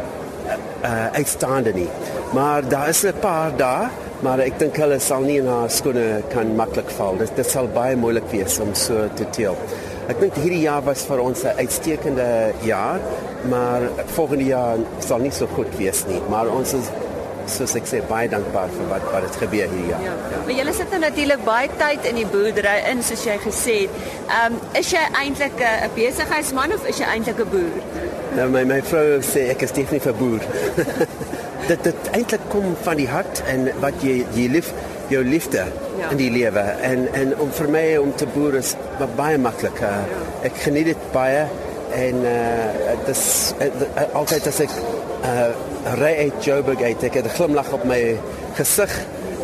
uh 0.84 1.06
uitstaande 1.12 1.72
nie. 1.72 1.88
Maar 2.32 2.68
daar 2.68 2.88
is 2.88 3.02
'n 3.02 3.18
paar 3.20 3.56
daar, 3.56 3.90
maar 4.20 4.38
ek 4.38 4.58
dink 4.58 4.76
hulle 4.76 4.98
sal 4.98 5.20
nie 5.20 5.38
in 5.38 5.46
haar 5.46 5.70
skoene 5.70 6.22
kan 6.28 6.54
maklik 6.56 6.90
val. 6.90 7.16
Dit 7.16 7.36
dit 7.36 7.50
sal 7.50 7.68
baie 7.68 7.96
moeilik 7.96 8.30
wees 8.30 8.58
om 8.58 8.74
so 8.74 9.08
te 9.14 9.24
teel. 9.30 9.56
Ek 10.08 10.20
dink 10.20 10.34
hierdie 10.34 10.60
jaar 10.60 10.82
was 10.84 11.02
vir 11.08 11.20
ons 11.20 11.44
'n 11.44 11.56
uitstekende 11.56 12.52
jaar, 12.62 13.00
maar 13.48 13.80
volgende 14.06 14.44
jaar 14.44 14.76
sal 14.98 15.18
nie 15.18 15.30
so 15.30 15.46
goed 15.46 15.76
wees 15.76 16.04
nie. 16.06 16.20
Maar 16.28 16.48
ons 16.48 16.72
is 16.72 16.88
soos 17.50 17.74
ek 17.78 17.88
sê 17.90 18.00
baie 18.08 18.28
dankbaar 18.32 18.72
vir 18.74 18.88
wat 18.92 19.06
wat 19.12 19.26
het 19.26 19.36
gebeur 19.42 19.72
hier 19.76 19.90
ja. 19.92 20.00
ja. 20.06 20.14
Maar 20.46 20.56
julle 20.58 20.74
sit 20.76 20.90
nou 20.94 21.00
natuurlik 21.04 21.44
baie 21.44 21.70
tyd 21.80 22.08
in 22.10 22.20
die 22.20 22.26
boerdery 22.34 22.76
in 22.90 23.02
soos 23.02 23.24
jy 23.26 23.36
gesê 23.44 23.76
het. 23.84 24.02
Ehm 24.24 24.56
um, 24.56 24.60
is 24.80 24.90
jy 24.92 25.04
eintlik 25.22 25.60
'n 25.60 25.90
besigheidsman 25.96 26.74
of 26.76 26.86
is 26.88 26.98
jy 27.02 27.08
eintlik 27.16 27.40
'n 27.44 27.50
boer? 27.54 27.78
Nou 28.36 28.48
my 28.50 28.64
my 28.64 28.80
vrou 28.82 29.20
sê 29.22 29.48
ek 29.54 29.62
is 29.62 29.72
definitief 29.72 30.06
'n 30.12 30.18
boer. 30.18 30.42
dit 31.70 31.84
dit 31.84 32.10
eintlik 32.12 32.48
kom 32.48 32.74
van 32.82 32.96
die 32.96 33.08
hart 33.08 33.42
en 33.48 33.68
wat 33.80 34.02
jy 34.04 34.24
jy 34.36 34.48
lief 34.52 34.72
jou 35.08 35.24
liefde 35.24 35.64
ja. 35.98 36.10
in 36.10 36.16
die 36.16 36.30
lewe 36.30 36.64
en 36.88 37.06
en 37.12 37.36
om 37.40 37.52
vir 37.52 37.68
my 37.68 37.84
om 38.00 38.12
te 38.16 38.26
boer 38.34 38.58
is 38.60 38.74
baie 39.16 39.38
maklik. 39.38 39.80
Uh, 39.80 39.92
ja. 40.10 40.24
Ek 40.48 40.58
geniet 40.66 40.92
dit 40.92 41.06
baie 41.12 41.46
en 41.94 42.26
uh 42.28 42.98
dis 43.06 43.24
uh, 43.60 43.70
uh, 43.86 44.06
altyd 44.20 44.46
as 44.50 44.60
ek 44.64 44.72
uh 45.24 45.50
ry 46.00 46.14
uit 46.26 46.44
Joburg 46.44 46.82
uit. 46.82 47.02
Ek 47.02 47.14
het 47.14 47.24
'n 47.24 47.36
glimlag 47.36 47.72
op 47.72 47.84
my 47.84 48.18
gesig 48.54 48.92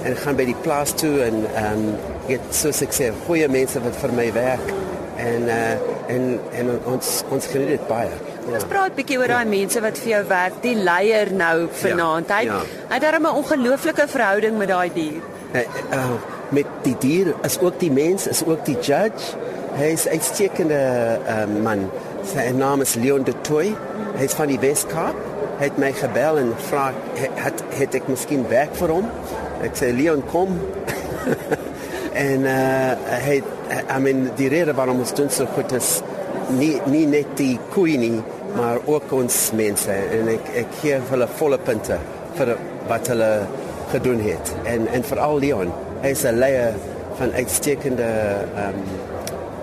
en 0.05 0.17
gaan 0.17 0.37
by 0.37 0.45
die 0.45 0.57
plaas 0.63 0.93
toe 0.93 1.21
en 1.23 1.47
ehm 1.55 1.73
um, 1.73 1.97
get 2.29 2.41
so 2.51 2.71
sukses 2.71 3.15
goeie 3.27 3.49
mense 3.49 3.81
wat 3.81 3.97
vir 3.97 4.13
my 4.13 4.33
werk 4.33 4.73
en 5.17 5.49
uh 5.49 5.77
en 6.15 6.41
en 6.53 6.71
ons 6.85 7.23
ons 7.31 7.47
geniet 7.47 7.69
dit 7.69 7.87
baie. 7.89 8.11
Ja. 8.49 8.55
Ons 8.55 8.65
praat 8.65 8.91
'n 8.91 8.97
bietjie 8.97 9.19
oor 9.19 9.29
daai 9.29 9.45
mense 9.45 9.81
wat 9.81 9.99
vir 9.99 10.11
jou 10.11 10.25
werk. 10.29 10.63
Die 10.63 10.75
leier 10.75 11.33
nou 11.33 11.69
vanaand. 11.83 12.29
Ja. 12.29 12.37
Hy 12.37 12.45
ja. 12.45 12.61
hy 12.89 12.99
het 12.99 13.21
'n 13.21 13.27
ongelooflike 13.27 14.09
verhouding 14.09 14.59
met 14.59 14.69
daai 14.69 14.91
dier. 14.95 15.23
Uh, 15.53 15.61
uh, 15.93 16.11
met 16.49 16.67
die 16.83 16.97
dier 16.99 17.35
is 17.43 17.59
ook 17.61 17.79
die 17.79 17.91
mens, 17.91 18.27
is 18.27 18.45
ook 18.45 18.65
die 18.65 18.79
judge. 18.81 19.37
Hy 19.75 19.85
is 19.85 20.05
'n 20.05 20.09
uitstekende 20.09 20.81
uh, 21.27 21.63
man. 21.63 21.91
Sy 22.25 22.51
naam 22.51 22.81
is 22.81 22.95
Leon 22.95 23.23
de 23.23 23.35
Toey. 23.41 23.75
Hy 24.17 24.25
is 24.25 24.33
van 24.33 24.47
die 24.47 24.59
Weskaap 24.59 25.30
het 25.61 25.79
my 25.79 25.91
gebel 25.93 26.39
en 26.41 26.53
vra 26.71 26.91
het 27.41 27.63
het 27.77 27.97
ek 27.99 28.09
miskien 28.09 28.47
werk 28.49 28.73
vir 28.81 28.93
hom. 28.95 29.09
Ek 29.65 29.77
sê 29.77 29.91
Leon 29.93 30.23
kom. 30.33 30.57
en 32.27 32.47
uh 32.49 33.17
hy 33.27 33.41
I 33.81 33.99
mean 34.03 34.31
die 34.39 34.49
rede 34.53 34.75
waarom 34.77 35.03
ons 35.05 35.13
doen 35.17 35.31
so 35.33 35.49
goed 35.55 35.73
is 35.77 35.99
nie 36.57 36.75
nie 36.91 37.05
net 37.07 37.37
die 37.39 37.59
queenie 37.75 38.23
maar 38.57 38.81
ook 38.87 39.13
ons 39.15 39.37
mense. 39.57 39.93
En 40.17 40.31
ek 40.33 40.49
ek 40.65 40.79
gee 40.81 41.01
hulle 41.11 41.29
volle 41.41 41.59
punte 41.67 41.99
vir 42.39 42.55
wat 42.89 43.13
hulle 43.13 43.31
gedoen 43.93 44.25
het. 44.25 44.55
En 44.65 44.89
en 44.89 45.05
veral 45.13 45.43
Leon. 45.45 45.75
Hy 46.01 46.15
is 46.17 46.25
'n 46.25 46.41
leier 46.41 46.73
van 47.19 47.33
uitstekende 47.33 48.09
um 48.65 48.81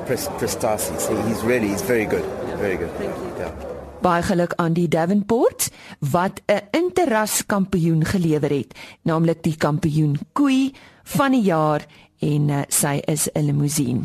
prestaties. 0.06 1.10
He's 1.28 1.44
really 1.44 1.74
he's 1.74 1.82
very 1.82 2.06
good. 2.06 2.24
Very 2.62 2.78
good. 2.78 2.94
Thank 2.98 3.18
you. 3.18 3.34
Yeah 3.40 3.77
baie 4.02 4.24
geluk 4.24 4.54
aan 4.56 4.74
die 4.74 4.88
Devonport 4.88 5.70
wat 6.00 6.42
'n 6.46 6.68
interras 6.72 7.46
kampioen 7.46 8.06
gelewer 8.06 8.50
het, 8.50 8.74
naamlik 9.02 9.44
die 9.44 9.58
kampioen 9.58 10.20
koei 10.34 10.74
van 11.04 11.32
die 11.32 11.42
jaar 11.42 11.86
en 12.20 12.50
uh, 12.50 12.62
sy 12.68 13.02
is 13.06 13.30
'n 13.34 13.46
limousine. 13.46 14.04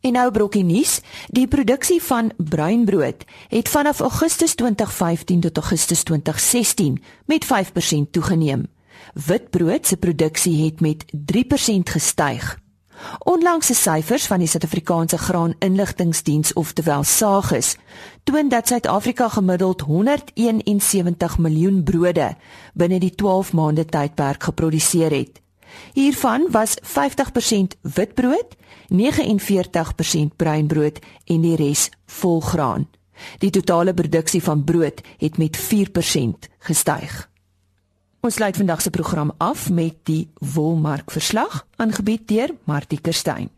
En 0.00 0.12
nou 0.12 0.30
brokkie 0.30 0.64
nuus, 0.64 1.00
die 1.26 1.48
produksie 1.48 2.02
van 2.02 2.30
bruinbrood 2.36 3.24
het 3.48 3.68
vanaf 3.68 4.00
Augustus 4.00 4.54
2015 4.54 5.40
tot 5.40 5.56
Augustus 5.56 6.02
2016 6.02 7.02
met 7.24 7.46
5% 7.46 8.10
toegeneem. 8.10 8.66
Witbrood 9.26 9.86
se 9.86 9.96
produksie 9.96 10.64
het 10.64 10.80
met 10.80 11.04
3% 11.12 11.90
gestyg. 11.90 12.58
Onlangse 13.18 13.74
syfers 13.74 14.26
van 14.26 14.38
die 14.38 14.48
Suid-Afrikaanse 14.48 15.18
Graan 15.18 15.54
Inligtingdiens 15.58 16.52
oftewel 16.52 17.04
SAGIS 17.04 17.76
toon 18.24 18.48
dat 18.48 18.68
Suid-Afrika 18.68 19.28
gemiddeld 19.28 19.80
171 19.80 21.38
miljoen 21.38 21.82
brode 21.82 22.36
binne 22.74 22.98
die 22.98 23.14
12 23.14 23.52
maande 23.52 23.84
tydperk 23.84 24.42
geproduseer 24.42 25.10
het. 25.10 25.40
Hiervan 25.92 26.46
was 26.50 26.76
50% 26.82 27.78
witbrood, 27.80 28.56
49% 28.88 30.36
bruinbrood 30.36 30.98
en 31.24 31.40
die 31.40 31.56
res 31.56 31.88
volgraan. 32.06 32.88
Die 33.38 33.50
totale 33.50 33.94
produksie 33.94 34.42
van 34.42 34.64
brood 34.64 35.00
het 35.18 35.38
met 35.38 35.58
4% 35.58 36.50
gestyg. 36.58 37.28
Ons 38.28 38.36
sluit 38.36 38.58
vandag 38.60 38.82
se 38.84 38.90
program 38.92 39.30
af 39.40 39.70
met 39.72 39.94
die 40.04 40.28
wolmark 40.52 41.08
verslag 41.10 41.62
aangebied 41.80 42.26
deur 42.28 42.50
Martie 42.68 43.00
Kerstyn. 43.00 43.48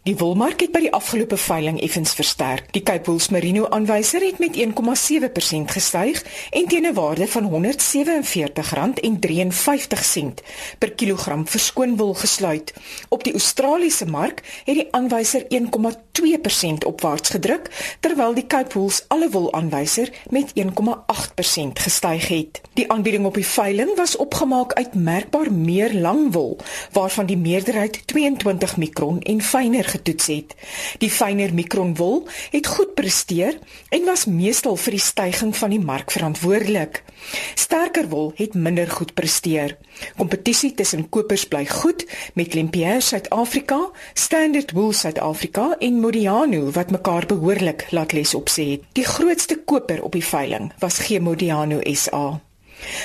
Die 0.00 0.14
wolmark 0.16 0.62
het 0.64 0.70
by 0.72 0.80
die 0.80 0.94
afgelope 0.96 1.36
veiling 1.36 1.76
effens 1.84 2.14
versterk. 2.16 2.70
Die 2.72 2.80
Cape 2.80 3.04
Wool 3.04 3.20
Merino 3.34 3.66
aanwyser 3.68 4.24
het 4.24 4.38
met 4.40 4.56
1,7% 4.56 5.68
gestyg 5.74 6.22
en 6.56 6.64
teen 6.72 6.88
'n 6.88 6.96
waarde 6.96 7.28
van 7.28 7.44
R147,53 7.50 10.40
per 10.78 10.92
kilogram 10.92 11.48
vir 11.48 11.60
skoonwol 11.60 12.14
gesluit. 12.14 12.72
Op 13.08 13.24
die 13.24 13.32
Australiese 13.32 14.06
mark 14.06 14.42
het 14.64 14.74
die 14.74 14.88
aanwyser 14.90 15.44
1,2% 15.48 16.84
opwaarts 16.84 17.28
gedruk, 17.28 17.96
terwyl 18.00 18.34
die 18.34 18.46
Cape 18.46 18.78
Wool 18.78 18.90
se 18.90 19.02
alle 19.08 19.30
wol 19.30 19.52
aanwyser 19.52 20.12
met 20.30 20.52
1,8% 20.54 21.72
gestyg 21.72 22.28
het. 22.28 22.60
Die 22.72 22.92
aanbieding 22.92 23.24
op 23.24 23.34
die 23.34 23.46
veiling 23.46 23.96
was 23.96 24.16
opgemaak 24.16 24.72
uit 24.72 24.94
merkbaar 24.94 25.52
meer 25.52 25.94
lang 25.94 26.32
wol, 26.32 26.58
waarvan 26.92 27.26
die 27.26 27.36
meerderheid 27.36 28.06
22 28.06 28.76
mikron 28.76 29.20
en 29.20 29.42
fyner 29.42 29.88
getoets 29.90 30.26
het. 30.30 30.54
Die 31.02 31.10
fyner 31.10 31.54
mikronwol 31.54 32.24
het 32.50 32.66
goed 32.66 32.94
presteer 32.98 33.58
en 33.90 34.06
was 34.08 34.26
meestal 34.30 34.76
vir 34.80 34.96
die 34.96 35.04
stygings 35.04 35.58
van 35.58 35.74
die 35.74 35.82
mark 35.82 36.10
verantwoordelik. 36.14 37.02
Sterker 37.54 38.08
wol 38.08 38.32
het 38.36 38.54
minder 38.54 38.90
goed 38.90 39.14
presteer. 39.14 39.76
Kompetisie 40.16 40.72
tussen 40.74 41.08
kopers 41.08 41.46
bly 41.50 41.64
goed 41.68 42.06
met 42.34 42.54
Lempier 42.54 43.02
Suid-Afrika, 43.02 43.80
Standard 44.14 44.72
Wool 44.76 44.92
Suid-Afrika 44.92 45.74
en 45.78 46.00
Modiano 46.00 46.70
wat 46.76 46.90
mekaar 46.90 47.26
behoorlik 47.26 47.86
laat 47.90 48.12
les 48.16 48.34
opsê 48.34 48.70
het. 48.74 48.86
Die 48.92 49.06
grootste 49.06 49.60
koper 49.64 50.02
op 50.02 50.16
die 50.16 50.24
veiling 50.24 50.72
was 50.78 51.02
G 51.04 51.20
Modiano 51.20 51.80
SA. 51.94 52.40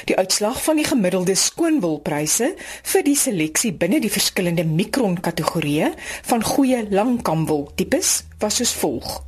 Die 0.05 0.17
uitslag 0.17 0.63
van 0.63 0.75
die 0.75 0.85
gemiddelde 0.85 1.35
skoonwolpryse 1.35 2.53
vir 2.91 3.03
die 3.03 3.15
seleksie 3.15 3.73
binne 3.73 3.99
die 4.03 4.11
verskillende 4.11 4.65
mikron 4.65 5.19
kategorieë 5.19 5.93
van 6.31 6.43
goeie 6.43 6.85
langkamwol 6.89 7.71
tipes 7.75 8.23
was 8.39 8.61
soos 8.61 8.73
volg: 8.73 9.23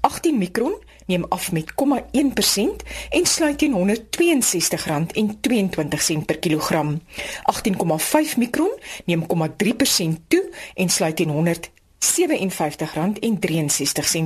18 0.00 0.38
mikron 0.38 0.74
neem 1.06 1.24
af 1.28 1.52
met 1.52 1.72
0,1% 1.72 1.76
en 3.10 3.26
sluit 3.26 3.58
teen 3.58 3.74
R162,22 3.74 3.80
per 6.26 6.38
kilogram. 6.38 7.00
18,5 7.52 7.56
mikron 8.36 8.70
neem 9.04 9.26
0,3% 9.26 9.32
toe 10.28 10.50
en 10.74 10.88
sluit 10.88 11.16
teen 11.16 11.30
R157,63 11.30 11.34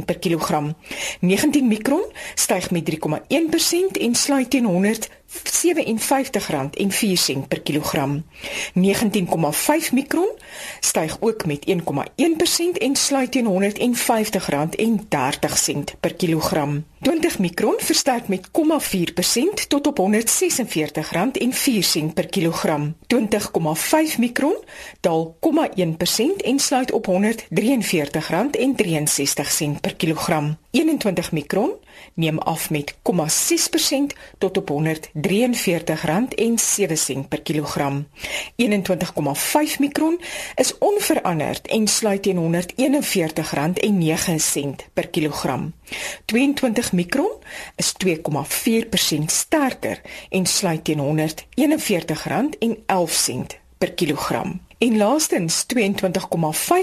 per 0.04 0.18
kilogram. 0.18 0.76
19 1.20 1.68
mikron 1.68 2.02
styg 2.34 2.70
met 2.70 2.90
3,1% 2.90 2.96
en 4.00 4.14
sluit 4.14 4.50
teen 4.50 4.66
R100 4.66 4.98
R57,04 5.26 7.48
per 7.48 7.60
kilogram. 7.60 8.24
19,5 8.74 8.80
mikron 9.92 10.28
styg 10.80 11.16
ook 11.20 11.46
met 11.46 11.66
1,1% 11.70 11.74
en 12.78 12.96
sluit 12.96 13.32
teen 13.32 13.46
R150,30 13.46 13.52
per 16.00 16.14
kilogram. 16.14 16.84
20 17.00 17.38
mikron 17.38 17.74
versterk 17.78 18.28
met 18.28 18.48
0,4% 18.48 18.50
tot 19.68 19.86
op 19.86 20.00
R146,04 20.00 20.06
per 22.14 22.26
kilogram. 22.26 22.96
20,5 23.14 23.18
mikron 24.18 24.56
daal 25.00 25.36
0,1% 25.40 25.46
en 26.36 26.58
sluit 26.58 26.92
op 26.92 27.06
R143,63 27.06 27.12
per 29.80 29.96
kilogram. 29.96 30.56
21 30.70 31.32
mikron 31.32 31.70
neem 32.14 32.38
af 32.38 32.70
met 32.70 32.94
0,6% 32.94 32.98
tot 34.38 34.56
op 34.56 34.70
R143,07 34.70 34.76
per 37.28 37.42
kilogram. 37.42 38.06
21,5 38.56 38.64
mikron 39.78 40.20
is 40.54 40.78
onveranderd 40.78 41.66
en 41.66 41.88
sluit 41.88 42.22
teen 42.22 42.36
R141,09 42.36 42.40
per 44.92 45.08
kilogram. 45.08 45.74
22 46.24 46.92
mikron 46.92 47.32
is 47.76 47.92
2,4% 48.06 48.12
sterker 49.26 50.00
en 50.28 50.46
sluit 50.46 50.84
teen 50.84 50.98
R141,11 50.98 51.02
per 53.78 53.92
kilogram. 53.92 54.65
En 54.78 54.96
laastens 54.96 55.66
22,5 55.74 55.80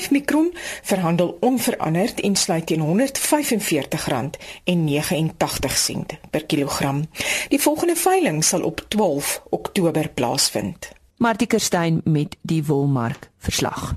mikron 0.09 0.53
verhandel 0.81 1.37
onveranderd 1.39 2.19
en 2.19 2.35
sluit 2.35 2.65
teen 2.65 2.81
R145,89 2.81 2.85
per 6.29 6.45
kilogram. 6.45 7.05
Die 7.47 7.61
volgende 7.61 7.95
veiling 7.95 8.43
sal 8.43 8.61
op 8.61 8.85
12 8.87 9.43
Oktober 9.49 10.09
plaasvind. 10.09 10.91
Martie 11.17 11.47
Kerstyn 11.47 12.01
met 12.03 12.37
die 12.41 12.65
Wolmark 12.65 13.29
verslag. 13.37 13.95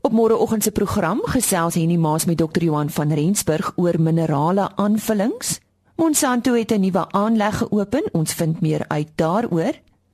Op 0.00 0.12
môreoggend 0.12 0.62
se 0.62 0.70
program 0.70 1.20
gesels 1.22 1.74
Henny 1.74 1.96
Maas 1.96 2.24
met 2.24 2.38
Dr. 2.38 2.62
Johan 2.62 2.90
van 2.90 3.12
Rensburg 3.12 3.72
oor 3.76 4.00
minerale 4.00 4.76
aanvullings. 4.76 5.60
Monsanto 5.96 6.54
het 6.54 6.70
'n 6.70 6.80
nuwe 6.80 7.10
aanleg 7.10 7.56
geopen. 7.56 8.02
Ons 8.12 8.32
vind 8.32 8.60
meer 8.60 8.84
uit 8.88 9.08
daaroor. 9.14 9.72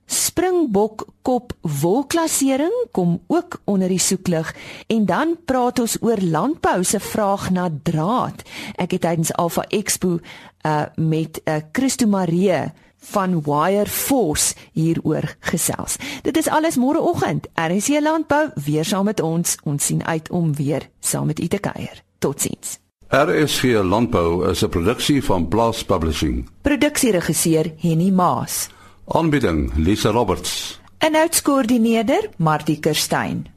Springbok 0.09 1.05
kop 1.21 1.53
wolklassering 1.61 2.73
kom 2.91 3.19
ook 3.27 3.59
onder 3.69 3.87
die 3.87 4.01
soeklig 4.01 4.55
en 4.87 5.05
dan 5.05 5.35
praat 5.45 5.79
ons 5.79 5.97
oor 6.01 6.17
landbou 6.17 6.83
se 6.83 6.99
vraag 6.99 7.49
na 7.53 7.69
draad. 7.83 8.41
Ek 8.81 8.97
het 8.97 9.05
tydens 9.05 9.33
Alpha 9.37 9.67
Expo 9.69 10.17
uh 10.65 10.85
met 10.97 11.41
uh 11.45 11.61
Christo 11.71 12.07
Marie 12.07 12.71
van 13.11 13.41
Wire 13.41 13.85
Force 13.85 14.55
hieroor 14.73 15.35
gesels. 15.39 15.95
Dit 16.21 16.37
is 16.37 16.47
alles 16.47 16.75
môreoggend. 16.75 17.47
RC 17.53 18.01
Landbou 18.01 18.49
weer 18.55 18.85
saam 18.85 19.05
met 19.05 19.21
ons. 19.21 19.57
Ons 19.63 19.85
sien 19.85 20.03
uit 20.05 20.29
om 20.29 20.55
weer 20.55 20.89
saam 20.99 21.25
met 21.25 21.39
u 21.39 21.47
te 21.47 21.59
kuier. 21.59 22.03
Totsiens. 22.19 22.79
RSG 23.09 23.63
Landbou 23.83 24.49
is 24.49 24.63
'n 24.63 24.69
produksie 24.69 25.23
van 25.23 25.47
Blast 25.47 25.85
Publishing. 25.85 26.49
Produksieregisseur 26.61 27.73
Henny 27.77 28.09
Maas. 28.09 28.69
Aanbieding 29.09 29.71
Lisa 29.75 30.09
Roberts. 30.09 30.79
En 30.97 31.15
uitskoördineerder 31.15 32.29
Martie 32.37 32.79
Kerstyn. 32.79 33.47